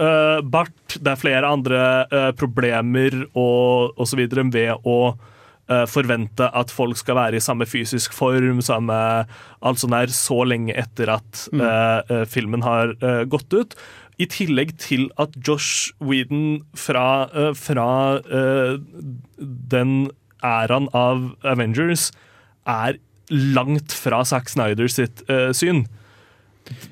[0.49, 0.95] bart.
[0.95, 4.23] Det er flere andre problemer og, osv.
[4.53, 4.99] ved å
[5.89, 8.95] forvente at folk skal være i samme fysisk form, samme
[9.61, 11.61] alt sånt der, så lenge etter at Mm.
[11.61, 13.76] eh, eh, filmen har uh, gått ut.
[14.20, 18.78] I tillegg til at Josh Whedon fra, uh, fra eh,
[19.39, 20.09] den
[20.43, 22.09] æraen av Avengers
[22.67, 22.97] er
[23.30, 25.86] langt fra Zack Snyder sitt eh, syn.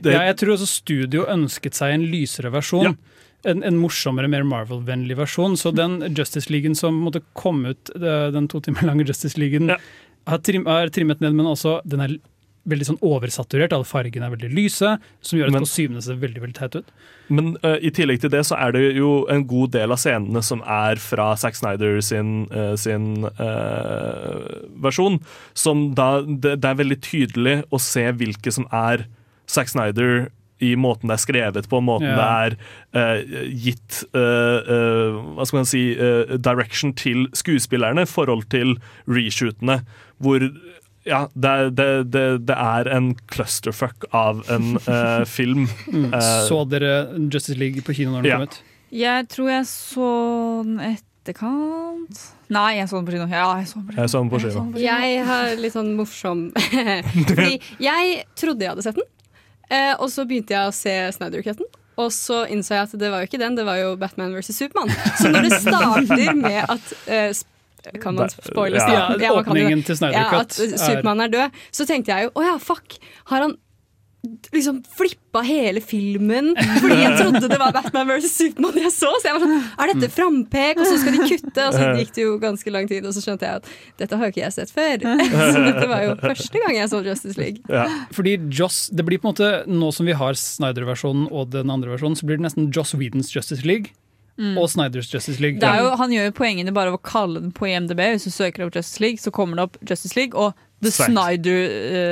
[0.01, 2.95] Det- Ja, jeg tror også studio ønsket seg en lysere versjon.
[3.45, 5.57] En, en morsommere, mer Marvel-vennlig versjon.
[5.59, 9.75] Så den Justice Leagueen som måtte komme ut, eh, den to timer lange Justice Leagueen,
[10.27, 12.17] har, trim, er trimmet ned, men også den er
[12.67, 13.73] veldig sånn oversaturert.
[13.75, 16.91] Alle fargene er veldig lyse, som gjør at Men- kostymene ser veldig veldig teit ut.
[17.29, 20.43] Men uh, i tillegg til det så er det jo en god del av scenene
[20.43, 25.19] som er fra Zack Snyder sin, uh, sin uh, versjon.
[25.53, 29.07] Som da det, det er veldig tydelig å se hvilke som er
[29.47, 30.29] Zack Snyder
[30.63, 32.15] i måten det er skrevet på, måten Ja.
[32.17, 32.29] det
[32.97, 35.83] er uh, gitt uh, uh, hva skal man si
[36.41, 38.77] direction til skuespillerne i forhold til
[39.07, 39.81] reshootene.
[40.17, 40.41] Hvor
[41.07, 44.73] ja, det, det, det, det er en clusterfuck av en
[45.37, 45.67] film.
[45.87, 46.09] Mm.
[46.47, 46.97] Så dere
[47.31, 48.39] Justice League på kino når den Ja.
[48.41, 48.57] kom ut?
[48.97, 50.09] Jeg tror jeg så
[50.63, 53.25] den etterkant Nei, jeg så den på kino.
[53.27, 54.01] Ja, jeg så den på kino.
[54.01, 54.61] Jeg så den på kino.
[54.79, 56.45] Jeg har litt sånn morsom
[57.27, 59.09] Fordi jeg trodde jeg hadde sett den,
[59.69, 61.67] eh, og så begynte jeg å se Snyder-cutten.
[61.97, 64.53] Og så innså jeg at det var jo ikke den, det var jo Batman vs.
[64.53, 64.91] Supermann.
[65.17, 67.45] Så når det starter med at eh,
[68.03, 71.61] Kan man spoile Ja, kan åpningen til Snyder ja, At Supermann er død.
[71.73, 72.99] Så tenkte jeg jo å ja, fuck.
[73.31, 73.55] Har han
[74.53, 78.29] liksom flippa hele filmen fordi jeg trodde det var Batman vs.
[78.33, 79.09] Supermann jeg så.
[79.21, 80.79] Så jeg var sånn Er dette frampek?
[80.81, 81.67] Og så skal de kutte.
[81.67, 83.69] Og så gikk det jo ganske lang tid, og så skjønte jeg at
[84.01, 85.05] dette har jo ikke jeg sett før.
[85.53, 87.77] Så dette var jo første gang jeg så Justice League.
[88.15, 91.93] Fordi Joss, det blir på en måte Nå som vi har Snyder-versjonen og den andre
[91.95, 93.93] versjonen, så blir det nesten Joss Whedons Justice League
[94.37, 94.53] Mm.
[94.61, 95.57] og Snyders Justice League.
[95.57, 98.03] Det er jo, han gjør jo poengene bare av å kalle den på IMDb.
[98.13, 100.53] Hvis du søker opp Justice League, så kommer det opp Justice League og
[100.83, 101.09] The Zack.
[101.09, 101.59] Snyder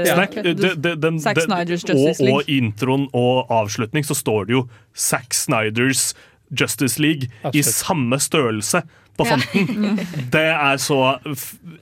[0.02, 2.10] uh, Snack, The- det- det- den- Zack den- Snyders og, League.
[2.34, 2.58] og League.
[2.58, 6.14] introen og avslutning så står det jo Zack Snyders
[6.62, 8.82] Justice League i samme størrelse
[9.18, 9.38] på Ja.
[9.38, 10.00] fonten.
[10.36, 10.98] Det er så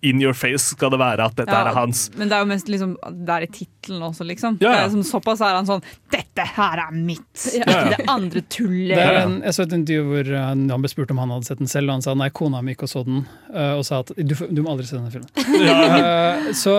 [0.06, 2.04] in your face skal det være at dette Ja, er hans.
[2.18, 2.92] Men det er jo mest liksom
[3.26, 4.58] Det er i tittelen også, liksom.
[4.62, 4.74] Ja, ja.
[4.74, 5.82] Det er liksom såpass er han sånn
[6.14, 7.48] Dette her er mitt!
[7.56, 8.94] Ja, Ikke det andre tullet.
[8.96, 11.62] Det er en, jeg så et intervju hvor han ble spurt om han hadde sett
[11.64, 13.24] den selv, og han sa nei, kona mi gikk og så den,
[13.54, 15.30] uh, og sa at du, du må aldri se denne filmen.
[15.74, 16.76] Uh, så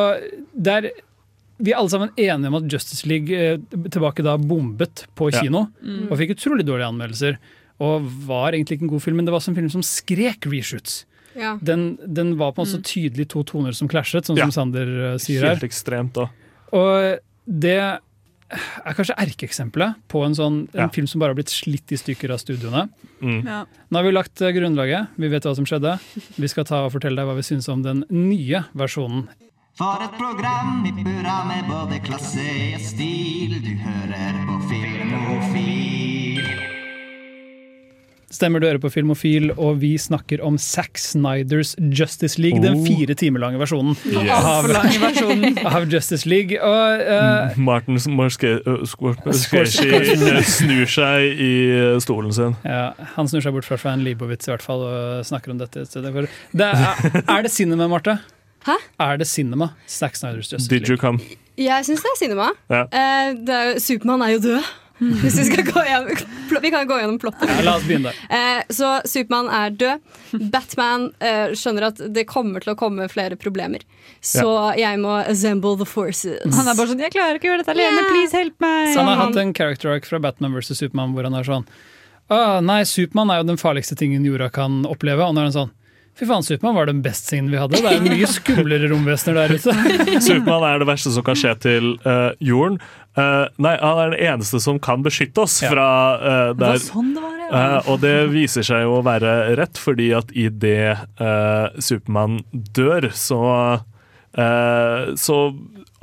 [0.55, 0.89] det er
[1.65, 3.59] vi er alle sammen enige om at Justice League uh,
[3.95, 5.41] tilbake da bombet på Ja.
[5.45, 6.09] kino, Mm.
[6.11, 7.37] og fikk utrolig dårlige anmeldelser.
[7.83, 10.47] Og var egentlig ikke en god film, men det var også en film som skrek
[10.47, 11.05] reshoots.
[11.35, 11.57] Ja.
[11.61, 14.47] Den, den var på en måte så tydelig to toner som klasjet, sånn Ja.
[14.47, 15.57] som Sander uh, sier her.
[15.57, 16.29] Helt ekstremt da.
[16.73, 17.79] Og det
[18.55, 20.89] er kanskje erkeeksempelet på en, sånn, en Ja.
[20.95, 22.85] film som bare har blitt slitt i stykker av studioene.
[23.21, 23.41] Mm.
[23.49, 23.65] Ja.
[23.91, 25.97] Nå har vi lagt eh, grunnlaget, vi vet hva som skjedde.
[26.39, 29.27] Vi skal ta og fortelle deg hva vi syns om den nye versjonen.
[29.75, 32.47] For et program i burra med både klasse
[32.77, 33.59] og stil.
[33.59, 36.04] Du hører på Filmofil.
[38.35, 42.59] Stemmer du hører på Filmofil, og vi snakker om Zack Snyders Justice League.
[42.65, 42.85] Den Oh.
[42.87, 44.31] fire timer lange versjonen Yes.
[44.35, 45.59] av, lange versjonen.
[45.77, 46.59] av Justice League.
[46.59, 48.59] Og, uh, Martin Scorsese.
[49.39, 51.53] Scorsese snur seg i
[52.03, 52.57] stolen sin.
[52.67, 55.85] ja, han snur seg bort fra Fran Leibowitz i hvert fall og snakker om dette.
[55.87, 58.19] Det er, er det cinema, Marte?
[58.67, 58.79] Hæ?
[58.99, 59.71] Er det cinema?
[59.87, 61.03] Zack Snyders Justice Did you League.
[61.05, 61.21] come?
[61.61, 62.49] Jeg syns det er cinema.
[62.73, 62.83] Ja.
[62.91, 64.73] Uh, det er, Supermann er jo død.
[65.23, 67.51] Hvis vi skal gå gjennom, vi kan gå gjennom plottet.
[67.51, 68.13] Ja, la oss begynne.
[68.31, 70.05] Eh, så Supermann er død.
[70.55, 73.83] Batman eh, skjønner at det kommer til å komme flere problemer.
[74.25, 74.47] Så
[74.79, 76.39] jeg må assemble the forces.
[76.47, 78.13] Han er bare sånn 'Jeg klarer ikke å gjøre dette alene, yeah.
[78.13, 78.95] please help meg'.
[78.95, 80.79] Så han har hatt en character arc fra Batman vs.
[80.79, 81.67] Supermann hvor han er sånn
[82.31, 85.27] ah, Nei, Supermann er jo den farligste tingen jorda kan oppleve.
[85.27, 85.75] Og nå er han sånn
[86.15, 87.81] Fy faen, Supermann var den beste tingen vi hadde.
[87.83, 89.73] Det er mye skumlere romvesener der ute.
[90.23, 92.79] Supermann er det verste som kan skje til uh, jorden.
[93.19, 95.73] Uh, nei, han er den eneste som kan beskytte oss Ja.
[95.75, 95.89] fra
[96.23, 97.49] uh, Det var sånn det var, ja.
[97.55, 103.11] Eh, og det viser seg jo å være rett, fordi at idet uh, Supermann dør,
[103.15, 103.43] så
[104.35, 105.39] eh, så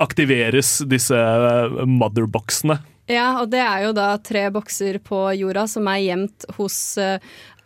[0.02, 2.78] aktiveres disse uh, motherboxene.
[3.10, 6.76] Ja, og det er jo da tre bokser på jorda som er gjemt hos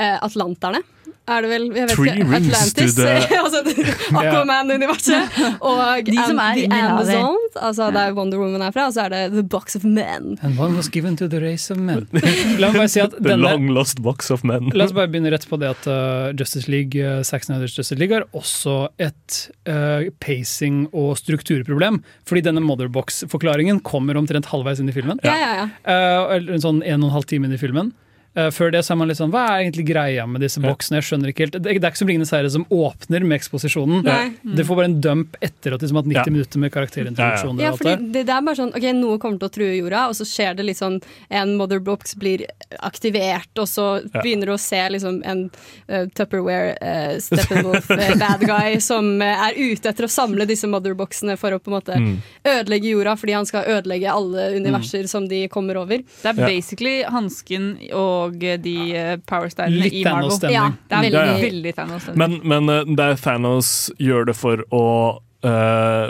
[0.00, 0.80] atlanterne.
[1.26, 3.62] Er det vel jeg vet Three ikke, rings Atlantis, to the- altså
[4.20, 5.38] Aquaman-universet.
[5.60, 6.66] Og De som er The.
[6.86, 10.36] Amazon, altså der Wonder Woman er fra, og så er det The Box of Men.
[10.46, 12.06] And one was given to the race of men.
[12.62, 14.70] La meg bare si at The denne long lost box of men.
[14.74, 17.98] La oss bare begynne rett på det at uh, Justice League, uh, Zack Snyders Justice
[17.98, 22.02] League har også et uh, pacing- og strukturproblem.
[22.28, 25.18] Fordi denne motherbox-forklaringen kommer omtrent halvveis inn i filmen.
[25.26, 25.68] Ja, ja, ja.
[25.82, 27.90] Uh, eller en sånn en og en halv time inn i filmen.
[28.36, 30.98] Uh, før det så er man litt sånn, Hva er egentlig greia med disse boksene?
[31.00, 31.56] Jeg skjønner ikke helt.
[31.62, 34.02] Det, er ikke som Ringenes herre som åpner med eksposisjonen.
[34.04, 34.34] Nei.
[34.56, 36.24] Det får bare en dump etter at de har hatt 90 Ja.
[36.32, 37.62] minutter med karakterintroduksjoner.
[37.64, 37.96] Ja, alt det.
[38.12, 40.66] det, er bare sånn, ok, Noe kommer til å true jorda, og så skjer det
[40.68, 42.44] litt sånn En motherbox blir
[42.80, 44.20] aktivert, og så Ja.
[44.22, 45.50] begynner du å se liksom en
[45.88, 50.66] uh, Tupperware uh, Steppenwolf uh, bad guy som uh, er ute etter å samle disse
[50.70, 52.18] motherboxene for å på en måte Mm.
[52.44, 55.98] ødelegge jorda, fordi han skal ødelegge alle universer som de kommer over.
[55.98, 56.46] Det er Ja.
[56.46, 60.30] basically hansken og de eh, powerstylene i Marvel.
[60.30, 60.56] Thanos-stemning.
[60.56, 61.38] Ja, det er Ja, ja.
[61.42, 62.40] veldig Thanos-stemning.
[62.42, 63.70] Men, men eh, der Thanos
[64.02, 64.84] gjør det for å
[65.46, 66.08] uh,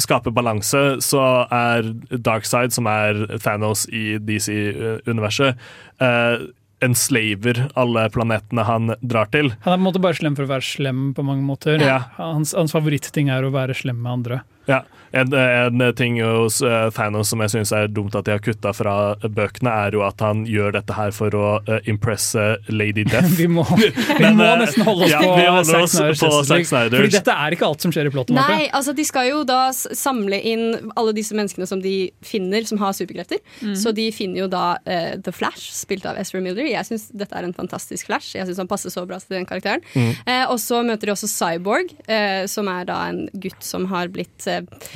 [0.00, 5.60] skape balanse, så er Darkside, som er Thanos i DC-universet,
[6.02, 6.46] uh,
[6.84, 9.52] enslaver alle planetene han drar til.
[9.64, 11.80] Han er på en måte bare slem for å være slem på mange måter.
[11.80, 12.02] Ja.
[12.18, 14.42] Hans, hans favoritting er å være slem med andre.
[14.66, 14.84] Ja,
[15.14, 18.72] En, en ting hos eh, Thanos som jeg syns er dumt at de har kutta
[18.74, 23.36] fra bøkene, er jo at han gjør dette her for å eh, impresse Lady Death.
[23.38, 26.90] Vi må, vi Men, må eh, nesten holde oss ja, på Zack på Justice Zack
[26.96, 28.34] Fordi dette er ikke alt som skjer i plottet.
[28.34, 31.94] Nei, altså de skal jo da samle inn alle disse menneskene som de
[32.26, 33.38] finner som har superkrefter.
[33.62, 33.76] Mm.
[33.78, 36.66] Så de finner jo da uh, The Flash, spilt av Ezra Miller.
[36.66, 38.34] Jeg syns dette er en fantastisk Flash.
[38.34, 39.84] Jeg synes han passer så bra til den karakteren.
[39.94, 40.10] Mm.
[40.26, 44.10] Uh, og så møter de også Cyborg, uh, som er da en gutt som har
[44.14, 44.48] blitt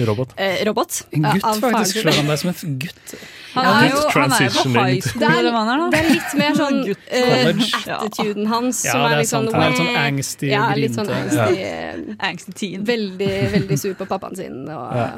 [0.09, 0.33] Robot.
[0.37, 1.01] eh, robot.
[1.13, 2.01] En eh, gutt, av faktisk.
[2.03, 3.15] Slår han deg som en gutt?
[3.55, 6.09] Han er jo, han er jo på high school, Det er, han er det er
[6.13, 9.57] litt mer sånn uh, attituden hans Ja, som er er litt sånn sant.
[9.57, 10.07] Han er litt sånn «Wah».
[10.07, 11.59] angsty, Ja, litt sånn angsty.
[11.59, 12.17] ja.
[12.29, 12.85] Angsty teen.
[12.89, 14.61] Veldig, veldig sur på pappaen sin.
[14.69, 15.09] Og, Ja.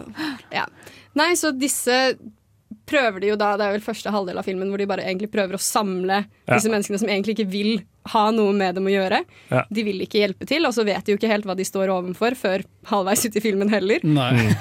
[0.63, 0.67] ja.
[1.19, 1.97] Nei, så disse
[2.91, 5.31] prøver de jo da, det er vel første halvdel av filmen hvor de bare egentlig
[5.35, 6.55] prøver å samle Ja.
[6.57, 7.73] disse menneskene som egentlig ikke vil
[8.13, 9.23] ha noe med dem å gjøre.
[9.51, 9.65] Ja.
[9.71, 11.93] De vil ikke hjelpe til, og så vet de jo ikke helt hva de står
[11.95, 14.05] overfor før halvveis ut i filmen heller.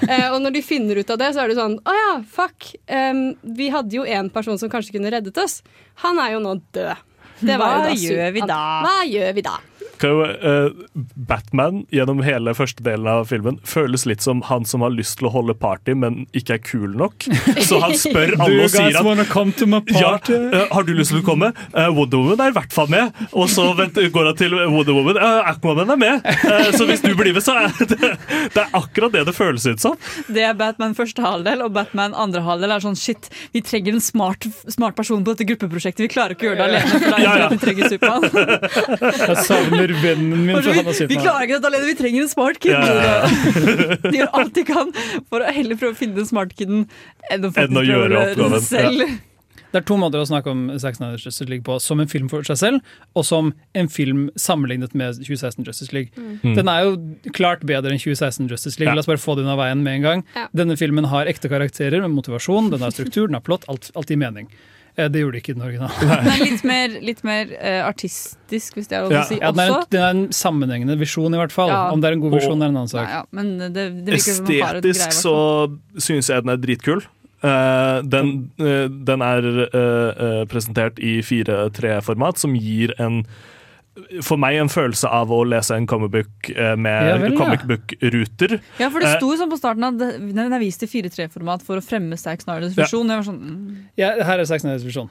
[0.09, 2.71] Eh, og når de finner ut av det, så er det sånn Å ja, fuck.
[2.89, 3.21] Um,
[3.57, 5.59] vi hadde jo en person som kanskje kunne reddet oss.
[6.05, 7.05] Han er jo nå død.
[7.39, 8.61] Det var Hva jo da gjør vi da?
[8.83, 9.55] Hva gjør vi da?
[9.99, 14.83] Kan jo, uh, Batman gjennom hele første delen av filmen føles litt som han som
[14.85, 17.25] har lyst til å holde party, men ikke er kul nok.
[17.65, 20.37] Så han spør alle og sier at come to my ja, party?
[20.53, 21.51] eh, har du lyst til å komme?
[21.75, 23.11] Uh, Wonder Woman er i hvert fall med.
[23.33, 25.19] Og så vent, går han til Wonder Woman.
[25.19, 26.29] Uh, Aquaman er med.
[26.45, 27.99] Uh, så hvis du blir med, så er det,
[28.55, 29.97] det er akkurat det det føles ut som.
[30.29, 34.03] Det er Batman første halvdel, og Batman andre halvdel er sånn shit, vi trenger en
[34.03, 36.05] smart, smart person på dette gruppeprosjektet.
[36.07, 37.49] Vi klarer ikke å gjøre det alene, for det er Ja, ja.
[37.49, 38.23] at vi trenger Supermann.
[39.19, 40.59] Jeg savner vennen min.
[40.63, 42.75] Vi, vi klarer ikke dette alene, vi trenger en smart kid.
[42.75, 43.15] Ja, ja,
[44.09, 44.93] De gjør alt de kan
[45.29, 46.85] for å heller prøve å finne den smarte kiden
[47.31, 49.17] enn å Enn å gjøre oppgaven, det selv.
[49.69, 51.75] Det er to måter å snakke om Zack Snyder's Justice League på.
[51.83, 56.09] Som en film for seg selv, og som en film sammenlignet med 2016 Justice League.
[56.17, 56.55] Mm.
[56.57, 56.95] Den er jo
[57.37, 58.89] klart bedre enn 2016 Justice League.
[58.89, 58.97] Ja.
[58.97, 60.25] La oss bare få det unna veien med en gang.
[60.33, 60.47] Ja.
[60.57, 64.09] Denne filmen har ekte karakterer med motivasjon, den har struktur, den har plott, alt, alt
[64.09, 64.49] i mening.
[64.95, 66.07] Det gjorde det ikke i den originale.
[66.09, 69.51] Den er litt mer, litt mer uh, artistisk, hvis det er lov å si, Ja,
[69.55, 71.71] den, er en, den er en sammenhengende visjon, i hvert fall.
[71.71, 71.85] Ja.
[71.93, 73.05] Om det er en god visjon, er en annen sak.
[73.05, 75.13] Ja, ja, men det, det Estetisk som man har et greie.
[75.19, 75.37] Så
[75.95, 77.05] synes syns jeg den er dritkul.
[77.39, 79.51] Uh, den, uh, den er
[80.51, 83.23] presentert i 4-3-format, som gir en
[84.23, 87.37] for meg en følelse av å lese en comic book eh, med Ja vel, ja.
[87.39, 88.57] comic book-ruter.
[88.79, 91.81] Ja, for det sto jo sånn på starten at den er vist i 4-3-format for
[91.81, 92.85] å fremme Zack Snyders Ja.
[92.85, 93.09] visjon.
[93.11, 93.75] Jeg sånn, mm.
[93.99, 95.09] Ja, her er Zack Snyders visjon.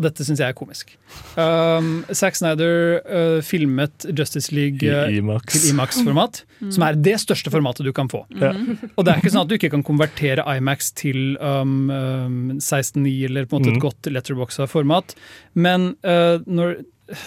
[0.00, 0.94] Dette syns jeg er komisk.
[1.36, 5.52] Um, Zack Snyder uh, filmet Justice League uh, I IMAX.
[5.52, 6.42] til Imax-format,
[6.72, 8.22] som er det største formatet du kan få.
[8.32, 8.92] Mm.
[8.94, 13.12] Og det er ikke sånn at du ikke kan konvertere Imax til um, um, 16.9
[13.28, 13.84] eller på en måte et mm.
[13.84, 15.16] godt letterboxa format.
[15.52, 16.80] Men uh, når,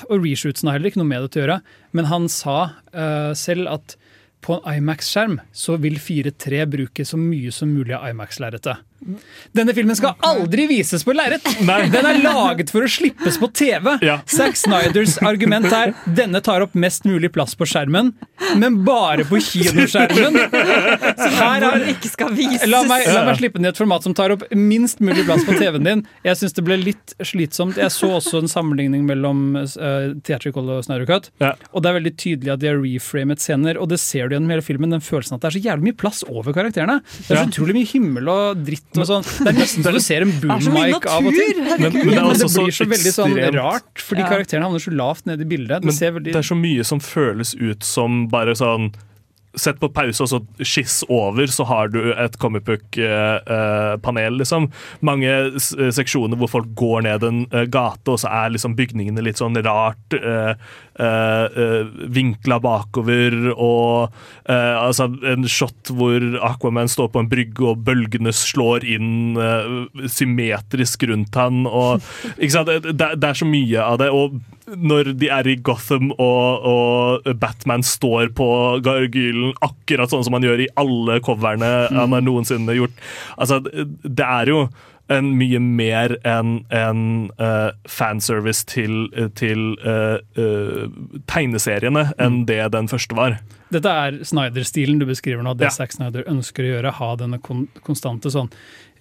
[0.08, 1.60] Og reshootsen har heller ikke noe med det til å gjøre,
[1.98, 2.58] men han sa
[2.96, 3.98] uh, selv at
[4.44, 8.84] på en Imax-skjerm så vil 4.3 bruke så mye som mulig av Imax-lerretet.
[9.54, 11.46] Denne filmen skal aldri vises på lerret!
[11.94, 13.92] Den er laget for å slippes på TV!
[14.06, 14.20] Ja.
[14.30, 18.14] Zack Snyders argument er denne tar opp mest mulig plass på skjermen,
[18.60, 20.40] men bare på kinoskjermen.
[20.44, 22.66] Her er, ikke skal vises.
[22.70, 25.56] la, meg, la meg slippe i et format som tar opp minst mulig plass på
[25.58, 26.04] TV-en din.
[26.26, 27.80] Jeg syns det ble litt slitsomt.
[27.80, 31.30] Jeg så også en sammenligning mellom uh, Theatrical og Snyder Cut.
[31.44, 31.54] Ja.
[31.72, 34.54] Og det er veldig tydelig at de har reframet scener, og det ser du gjennom
[34.54, 34.94] hele filmen.
[34.94, 37.00] Den følelsen at det er så jævlig mye plass over karakterene.
[37.04, 39.24] Det er så utrolig mye himmel og dritt sånn.
[39.44, 41.58] Det er nesten så du ser en boom-mic av og til.
[41.64, 44.22] Men, men det Men er det også så blir så veldig sånn ekstremt rart, fordi
[44.22, 44.30] Ja.
[44.30, 45.82] karakterene havner så lavt nede i bildet.
[45.82, 48.94] Det Men ser veldig det er så mye som føles ut som bare sånn
[49.60, 54.70] Sett på pause og så skiss over, så har du et comic book-panel, liksom.
[55.06, 59.26] Mange eh, seksjoner hvor folk går ned en eh, gate, og så er liksom bygningene
[59.26, 60.54] litt sånn rart uh,
[62.14, 64.14] vinkla bakover, og
[64.50, 70.08] uh, altså en shot hvor Aquaman står på en brygge, og bølgene slår inn eh,
[70.12, 72.04] symmetrisk rundt han, og
[72.38, 72.72] ikke sant?
[72.84, 74.10] Det det er så mye av det.
[74.14, 78.48] og når de er i Gotham og, og Batman står på
[78.86, 83.06] gargylen akkurat sånn som han gjør i alle coverne han har noensinne gjort.
[83.38, 84.66] Altså, det er jo
[85.12, 87.02] en mye mer enn en
[87.36, 90.86] uh, fanservice til, til uh, uh,
[91.28, 93.38] tegneseriene enn det den første var.
[93.74, 95.56] Dette er Snyder-stilen du beskriver nå.
[95.58, 95.74] Det Ja.
[95.74, 96.96] Zack Snyder ønsker å gjøre.
[97.00, 98.52] Ha denne kon konstante sånn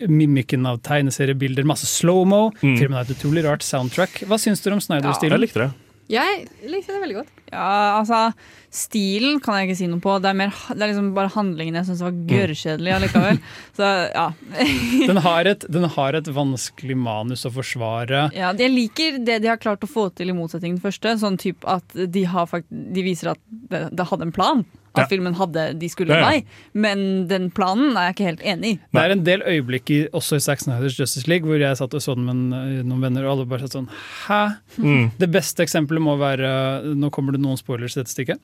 [0.09, 2.51] mimikken av tegneseriebilder, masse slow-mo.
[2.63, 2.77] Mm.
[2.79, 4.25] Filmen har et utrolig rart soundtrack.
[4.27, 5.41] Hva syns dere om Jeg Snyder-stilen?
[5.43, 5.73] likte det.
[6.13, 7.31] Jeg likte det veldig godt.
[7.53, 8.33] Ja, altså
[8.73, 10.15] Stilen kan jeg ikke si noe på.
[10.25, 13.41] Det er, mer, det er liksom bare handlingen jeg syns var gørrkjedelig allikevel.
[13.79, 14.27] Så ja.
[15.11, 18.27] den, har et, den har et vanskelig manus å forsvare.
[18.37, 18.53] ja.
[18.57, 21.17] Jeg liker det de har klart å få til i motsetning til den første.
[21.21, 24.65] Sånn typ at de, har fakt de viser at det, det hadde en plan.
[24.95, 25.07] At Ja.
[25.09, 26.29] filmen hadde de skulle Ja, ja.
[26.29, 26.45] nei.
[26.75, 28.81] Men den planen er jeg ikke helt enig i.
[28.93, 31.95] Det er en del øyeblikk i, også i Zack Snyders Justice League hvor jeg satt
[31.95, 33.89] og så den med noen venner, og alle bare satt sånn
[34.29, 34.57] Hæ?
[34.79, 35.11] Mm.
[35.19, 38.39] Det beste eksempelet må være Nå kommer det noen spoilers i dette stykket.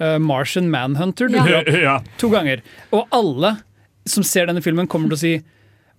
[0.00, 1.98] Uh, Martian Manhunter dukker opp Ja.
[2.16, 2.62] to ganger.
[2.92, 3.58] Og alle
[4.08, 5.42] som ser denne filmen, kommer til å si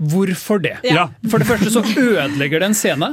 [0.02, 0.80] Hvorfor det?
[0.84, 1.10] Ja.
[1.30, 3.12] For det første så ødelegger det en scene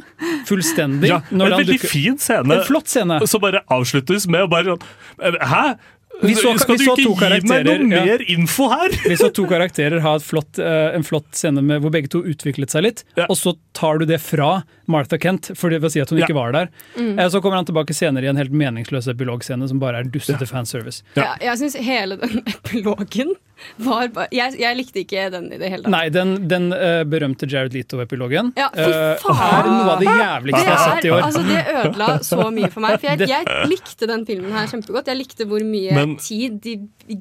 [0.48, 1.10] fullstendig.
[1.10, 2.50] Ja, en veldig dukker- fin scene.
[2.54, 3.18] En flott scene.
[3.28, 5.76] Som bare avsluttes med å bare sånn Hæ?
[6.22, 8.04] Vi så- Skal vi du så ikke to gi meg noe ja.
[8.04, 8.88] mer info her?
[9.06, 12.70] Vi så to karakterer ha flott, eh, en flott scene med, hvor begge to utviklet
[12.74, 16.18] seg litt, og så tar du det fra Martha Kent for å si at hun
[16.18, 16.26] Ja.
[16.26, 16.68] ikke var der.
[16.96, 17.18] Mm.
[17.18, 20.46] Eh, Så kommer han tilbake senere i en helt meningsløs epilogscene som bare er dustete
[20.48, 21.02] fanservice.
[21.16, 23.34] Ja, jeg syns hele den epilogen
[23.82, 25.90] var bare jeg, jeg likte ikke den i det hele tatt.
[25.90, 29.42] Nei, den, den uh, berømte Jared Leto-epilogen Ja, fy eh, faen!
[29.58, 31.22] er noe av det jævligste jeg har sett i år.
[31.26, 33.00] altså, det ødela så mye for meg.
[33.02, 35.10] For jeg, jeg likte den filmen her kjempegodt.
[35.10, 36.76] Jeg likte hvor mye Men- tid de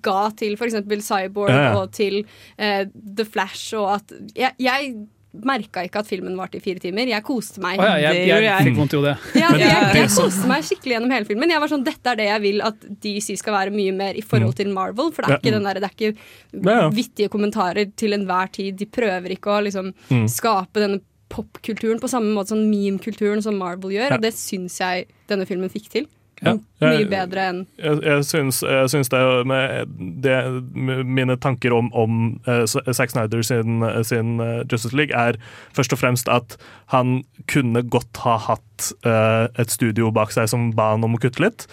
[0.05, 0.77] ga til f.eks.
[1.07, 1.75] Cyborg Ja, ja.
[1.81, 2.19] og til
[2.59, 2.83] uh,
[3.17, 3.73] The Flash.
[3.77, 4.93] Og at Jeg, jeg
[5.33, 7.05] merka ikke at filmen varte i fire timer.
[7.11, 7.77] Jeg koste meg.
[7.79, 8.63] Oh, ja, jeg, jeg jeg.
[8.69, 9.15] fikk vondt i hodet.
[9.37, 11.51] Ja, jeg, jeg koste meg skikkelig gjennom hele filmen.
[11.53, 14.23] Jeg var sånn, Dette er det jeg vil at DC skal være mye mer i
[14.25, 15.11] forhold til Marvel.
[15.13, 15.43] For det er Mm.
[15.43, 18.77] Ikke, den der, det er ikke vittige kommentarer til enhver tid.
[18.79, 20.25] De prøver ikke å liksom Mm.
[20.31, 24.15] skape denne popkulturen på samme måte som meme-kulturen som Marvel gjør.
[24.17, 26.07] Og det syns jeg denne filmen fikk til.
[26.45, 26.53] Ja.
[26.83, 30.35] Mye bedre enn Jeg, jeg, syns, jeg syns det med det,
[30.75, 35.39] mine tanker om, om uh, Zack Snyder sin, sin uh, Justice League er
[35.73, 36.59] først og fremst at
[36.93, 41.21] han kunne godt ha hatt uh, et studio bak seg som ba han om å
[41.23, 41.65] kutte litt.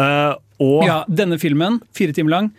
[0.00, 2.50] Eh, og Ja, denne filmen, fire timer lang,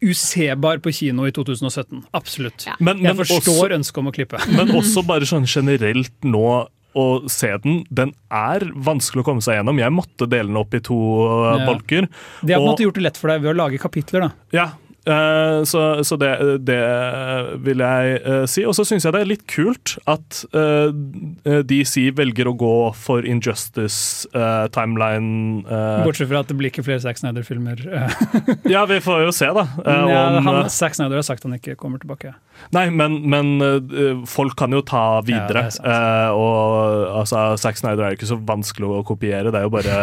[0.00, 2.04] usebar på kino i 2017.
[2.16, 2.66] Absolutt.
[2.80, 4.38] Men- jeg forstår ønsket om å klippe.
[4.56, 7.84] Men også bare sånn generelt nå å se den.
[7.90, 9.78] Den er vanskelig å komme seg gjennom.
[9.78, 11.66] Jeg måtte dele den opp i to eh, Ja.
[11.68, 12.08] bolker.
[12.42, 14.20] De har på en måte gjort det lett for deg ved å lage kapitler.
[14.26, 14.30] da.
[14.56, 14.68] Ja,
[15.06, 16.30] eh, så, så det,
[16.66, 16.80] det
[17.64, 18.64] vil jeg eh, si.
[18.68, 20.90] Og så syns jeg det er litt kult at eh,
[21.66, 23.22] DC velger å gå for
[24.30, 25.62] Injustice-timeline.
[26.04, 27.78] Bortsett fra at det blir ikke flere Zack Snyder-filmer.
[27.86, 28.10] eh.
[28.74, 29.66] ja, vi får jo se, da.
[29.84, 32.34] eh, ja, han, eh, Zack Snyder har sagt han ikke kommer tilbake.
[32.74, 35.66] Nei, men, men eh, folk kan jo ta videre.
[35.66, 35.88] Ja, sant.
[35.90, 39.50] Eh, og altså, Zack Snyder er jo ikke så vanskelig å kopiere.
[39.50, 39.96] Det er jo bare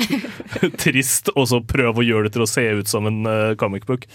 [0.84, 3.88] trist og så prøve å gjøre det til å se ut som en eh, comic
[3.90, 4.06] book.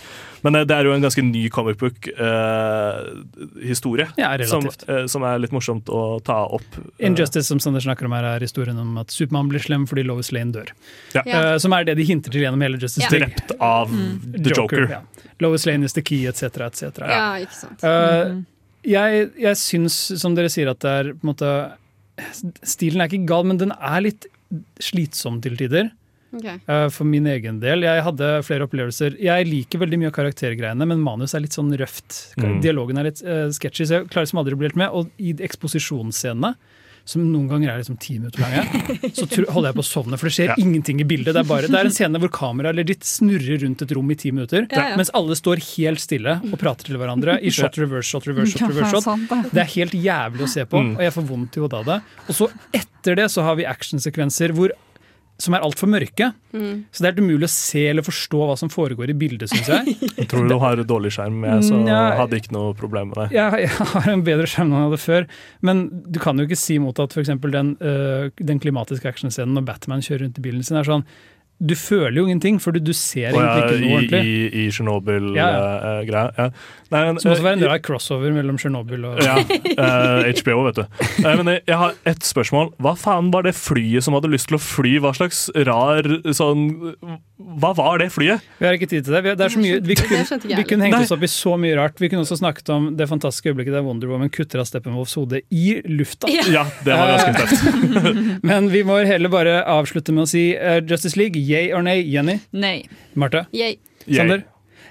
[0.46, 4.08] Men eh, det er jo en ganske ny comic book-historie.
[4.18, 4.82] Ja, relativt.
[4.86, 6.64] som, eh, som er litt morsomt å ta opp.
[6.98, 10.04] Eh, Injustice som Sander snakker om her er historien om at Supermann blir slem fordi
[10.08, 10.70] Lois Lane dør.
[11.16, 11.22] Ja.
[11.26, 13.10] Eh, som er det de hinter til gjennom hele Justice Ja.
[13.18, 13.28] League.
[13.36, 14.88] Drept av The Joker.
[14.90, 15.02] ja.
[15.40, 16.44] Lois Lane is the key, etc.
[16.68, 17.00] etc.
[17.08, 17.84] Ja, ikke sant.
[17.84, 18.42] Eh,
[18.84, 21.52] jeg, jeg syns, som dere sier, at det er på en måte
[22.68, 24.26] Stilen er ikke gal, men den er litt
[24.84, 25.88] slitsom til tider.
[26.32, 26.46] Ok.
[26.46, 27.82] Eh, For min egen del.
[27.88, 29.16] Jeg hadde flere opplevelser.
[29.20, 32.36] Jeg liker veldig mye av karaktergreiene, men manus er litt sånn røft.
[32.38, 32.60] Mm.
[32.62, 34.94] Dialogen er litt uh, sketchy, så jeg klarer som aldri å bli helt med.
[34.94, 36.54] Og i de eksposisjonsscenene,
[37.10, 38.62] som noen ganger er liksom ti minutter lange,
[39.18, 40.58] så holder jeg på å sovne, for det skjer Ja.
[40.62, 41.34] ingenting i bildet.
[41.34, 44.18] Det er, bare, det er en scene hvor kameraet legit snurrer rundt et rom i
[44.20, 45.00] ti minutter, Ja, ja.
[45.00, 48.70] mens alle står helt stille og prater til hverandre i shot, reverse, shot, reverse, shot,
[48.70, 49.34] reverse, sant shot.
[49.48, 49.56] det.
[49.58, 50.92] Det er helt jævlig å se på, Mm.
[51.00, 51.98] og jeg får vondt i hodet av det.
[52.30, 54.76] Og så etter det så har vi actionsekvenser hvor
[55.40, 56.30] som er altfor mørke.
[56.52, 56.84] Mm.
[56.92, 59.70] Så det er helt umulig å se eller forstå hva som foregår i bildet, syns
[59.72, 59.96] jeg.
[60.20, 62.00] Jeg tror du har dårlig skjerm, jeg, så ja.
[62.20, 63.28] hadde ikke noe problem med det.
[63.38, 65.28] Jeg, jeg har en bedre skjerm enn jeg hadde før,
[65.66, 67.32] men du kan jo ikke si mot at f.eks.
[67.46, 71.06] Den, øh, den klimatiske actionscenen når Batman kjører rundt i bilen sin, er sånn
[71.60, 74.22] Du føler jo ingenting, for du, du ser egentlig ikke noe ordentlig.
[74.24, 76.06] i, i Chernobyl-greia.
[76.08, 76.50] Ja, ja.
[76.90, 79.36] Nei, men, Som også var en eh, rar crossover mellom Tsjernobyl og Ja,
[79.80, 81.04] Uh, HBO, vet du.
[81.24, 82.72] Nei, men jeg, jeg har ett spørsmål.
[82.82, 84.96] Hva faen var det flyet som hadde lyst til å fly?
[85.04, 86.66] Hva slags rar sånn
[87.62, 88.44] Hva var det flyet?
[88.60, 89.22] Vi har ikke tid til det.
[89.24, 91.78] Vi, det er så mye, vi, kunne, vi kunne hengt oss opp i så mye
[91.80, 92.02] rart.
[92.02, 95.44] Vi kunne også snakket om det fantastiske øyeblikket der Wonder Woman kutter av Steppenwolfs hode
[95.54, 96.32] i lufta.
[96.50, 98.04] Ja, det var ganske tøft.
[98.50, 102.02] Men vi må heller bare avslutte med å si eh, Justice League, yay or nay?
[102.14, 102.38] Jenny?
[102.54, 102.78] Nei.
[103.20, 103.46] Marte?
[103.56, 103.78] Yay.
[104.08, 104.44] Sander?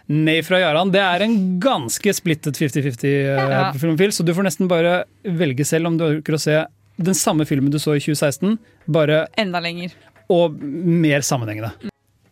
[0.08, 0.90] Nei fra Jaran.
[0.94, 3.70] Det er en ganske splittet 50-50-filmfil, Ja.
[3.74, 6.62] på Filmofil, så du får nesten bare velge selv om du orker å se
[6.98, 8.56] den samme filmen du så i 2016,
[8.88, 9.92] bare Enda lenger.
[10.30, 11.70] og mer sammenhengende.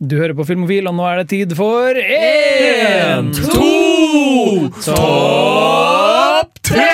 [0.01, 6.93] Du hører på Filmofil, og nå er det tid for én, to, topp tre!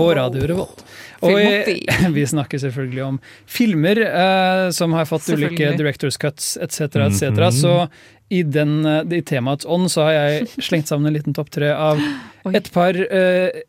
[0.00, 0.84] På Radio Revolt.
[1.20, 1.80] Og vi,
[2.16, 6.80] vi snakker selvfølgelig om filmer eh, som har fått ulike directors cuts etc.
[6.80, 7.22] etc.
[7.22, 7.50] -hmm.
[7.50, 7.88] Så
[8.28, 11.72] i, den, eh, i temaets ånd så har jeg slengt sammen en liten topp tre
[11.74, 12.00] av
[12.54, 13.62] et par eh,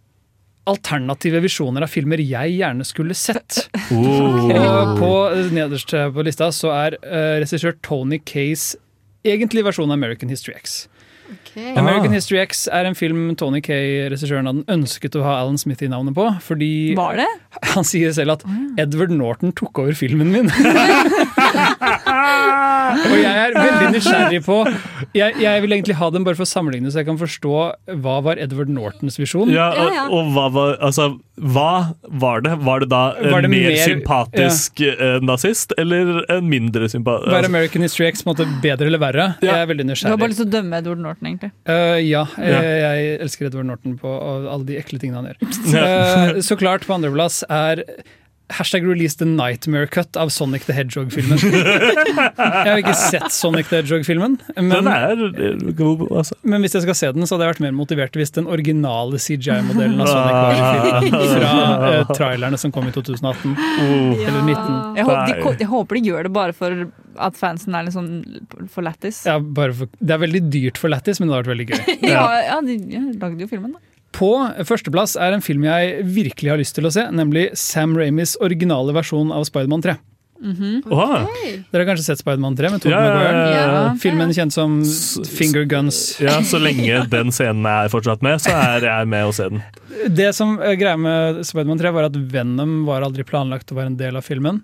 [0.70, 3.68] alternative visjoner av filmer jeg gjerne skulle sett.
[3.92, 4.48] Oh.
[4.48, 5.12] Og på
[5.52, 8.78] nederst på lista så er eh, regissør Tony Kays
[9.28, 10.88] egentlig versjon av American History X.
[11.56, 12.16] American Ah.
[12.16, 15.90] History X er en film Tony Kay, regissøren, hadde ønsket å ha Alan Smith i
[15.92, 16.28] navnet på.
[16.42, 17.28] Fordi Var det?
[17.76, 18.46] han sier selv at
[18.80, 20.52] Edward Norton tok over filmen min.
[21.52, 24.58] Og jeg er veldig nysgjerrig på
[25.18, 27.54] jeg, jeg vil egentlig ha dem bare for å sammenligne, så jeg kan forstå
[28.04, 29.50] hva var Edward Nortons visjon.
[29.52, 31.08] Ja, og, og hva var Altså,
[31.42, 32.54] hva var det?
[32.64, 35.18] Var det da en Var det mer, mer- sympatisk ja.
[35.26, 37.32] nazist, eller en mindre sympatisk?
[37.34, 39.28] Var American History X på en måte bedre eller verre?
[39.44, 40.22] Jeg er veldig Du har nysgjerrig.
[40.24, 41.52] bare lyst til å dømme Edward Norton, egentlig.
[41.68, 42.62] Uh, ja, jeg, Ja.
[42.86, 44.16] jeg elsker Edward Norton på
[44.54, 45.38] alle de ekle tingene han gjør.
[45.76, 45.86] Ja.
[46.32, 47.84] Eh, så klart, på andreplass er
[48.52, 51.40] Hashtag release the nightmare cut av Sonic the Hedgehog-filmen.
[51.48, 56.38] jeg har ikke sett Sonic the Hedgehog-filmen, men, altså.
[56.42, 59.20] men hvis jeg skal se den, så hadde jeg vært mer motivert hvis den originale
[59.22, 61.30] CGI-modellen av Sonic var i filmen.
[61.36, 61.54] Fra
[61.92, 63.56] eh, trailerne som kom i 2018.
[63.56, 64.98] Eller 19.
[65.00, 66.84] Jeg håper, de, jeg håper de gjør det bare for
[67.22, 68.12] at fansen er litt sånn
[68.72, 69.24] for lættis.
[69.28, 71.80] Ja, det er veldig dyrt for lættis, men det har vært veldig gøy.
[72.12, 73.91] Ja, ja, de ja, lagde jo filmen, da.
[74.22, 74.32] På
[74.68, 78.94] førsteplass er en film jeg virkelig har lyst til å se, nemlig Sam Raimis originale
[78.94, 79.98] versjon av Spiderman 3.
[80.42, 83.82] Dere har kanskje sett Spiderman 3 med Tobey Ja, ja, ja?
[84.02, 84.80] Filmen kjent som
[85.30, 86.00] Finger Guns.
[86.22, 89.62] Ja, Så lenge den scenen er fortsatt med, så er jeg med å se den.
[90.10, 94.00] Det som greia med Spiderman 3, var at Venom var aldri planlagt å være en
[94.02, 94.64] del av filmen.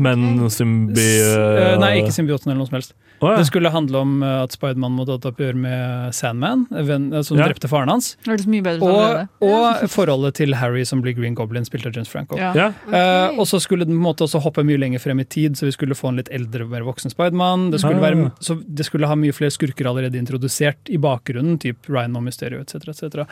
[0.00, 1.08] Men symbi...
[1.20, 2.94] Eh, Nei, ikke symbioten eller noe som helst.
[3.20, 3.36] Å, ja.
[3.40, 7.36] Det skulle handle om eh, at Spiderman måtte ta et oppgjør med Sandman, eh, som
[7.38, 7.46] Ja.
[7.50, 8.16] drepte faren hans.
[8.24, 8.80] Det mye bedre.
[8.88, 12.38] Og, og forholdet til Harry som blir Green Goblin, spilt av James Franco.
[12.40, 12.52] Ja.
[12.56, 12.70] Ja.
[12.88, 15.58] Uh, og så skulle den på en måte også hoppe mye lenger frem i tid,
[15.60, 17.70] så vi skulle få en litt eldre, mer voksen Spiderman.
[17.74, 18.08] Det, skulle Ah.
[18.08, 22.60] være- det skulle ha mye flere skurker allerede introdusert i bakgrunnen, typ Ryan og Mysterio
[22.64, 22.88] etc.
[22.88, 23.26] etc.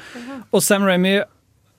[0.52, 1.24] Og Sam en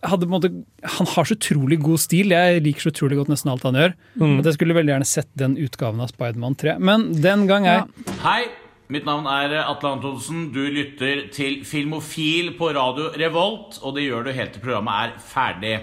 [0.07, 0.49] måte,
[0.83, 2.31] han har så utrolig god stil.
[2.31, 3.93] Jeg liker så utrolig godt nesten alt han gjør.
[4.15, 4.39] Mm.
[4.39, 6.77] At jeg skulle veldig gjerne sett den utgaven av Spiderman 3.
[6.79, 7.85] Men den gang er
[8.23, 8.47] Hei,
[8.87, 10.49] mitt navn er Atle Antonsen.
[10.55, 15.17] Du lytter til Filmofil på radio Revolt, og det gjør du helt til programmet er
[15.19, 15.77] ferdig.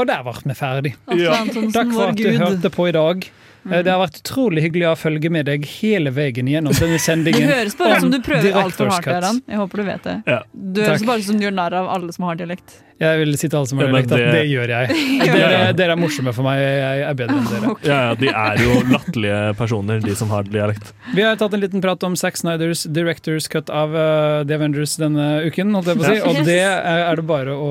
[0.00, 0.96] Og der ble vi ferdig.
[1.18, 1.44] Ja.
[1.74, 3.30] Takk for at du hørte på i dag.
[3.60, 3.72] Mm.
[3.84, 6.96] Det har vært utrolig hyggelig å følge med deg hele veien gjennom denne
[7.26, 9.42] Det Du høres bare ut som du prøver altfor hardt, Cut.
[9.44, 10.14] Jeg håper du vet det.
[10.26, 10.38] Ja.
[10.52, 12.78] Du høres bare ut som du gjør narr av alle som har dialekt.
[13.00, 14.96] Jeg vil si til alle som har Ja, men at det- det gjør jeg.
[15.30, 17.70] Dere, dere er morsomme for meg, jeg er bedre enn dere.
[17.86, 20.92] Ja, ja, de er jo latterlige personer, de som har dialekt.
[21.16, 24.98] Vi har tatt en liten prat om Zack Snyders Directors Cut av uh, The Avengers
[25.00, 26.18] denne uken, holdt jeg på å si.
[26.20, 26.28] Ja.
[26.28, 27.70] Og det er, det bare å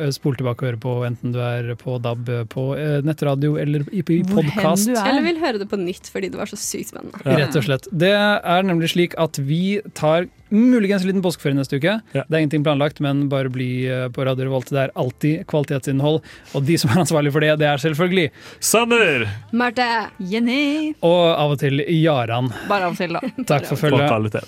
[0.00, 3.84] uh, spole tilbake og høre på, enten du er på DAB, på uh, nettradio eller
[3.92, 4.88] i, i podkast.
[4.94, 5.04] er.
[5.12, 7.20] Eller vil høre det på nytt fordi det var så sykt spennende.
[7.28, 7.88] Rett og slett.
[7.92, 11.96] Det er nemlig slik at vi tar muligens en liten påskeferie neste uke.
[12.14, 12.24] Ja.
[12.26, 14.70] Det er ingenting planlagt, men bare bli eh, på Radio Revolt.
[14.72, 16.20] Det er alltid kvalitetsinnhold.
[16.54, 18.28] Og de som er ansvarlig for det, det er selvfølgelig
[18.60, 19.26] Sander!
[19.56, 19.88] Marte!
[20.18, 20.94] Jenny!
[21.06, 22.52] Og av og til Jaran.
[22.70, 23.34] Bare av og til, da.
[23.50, 24.40] Takk for For følget.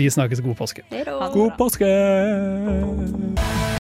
[0.00, 0.42] Vi snakkes.
[0.44, 0.86] God påske.
[1.34, 1.90] God påske!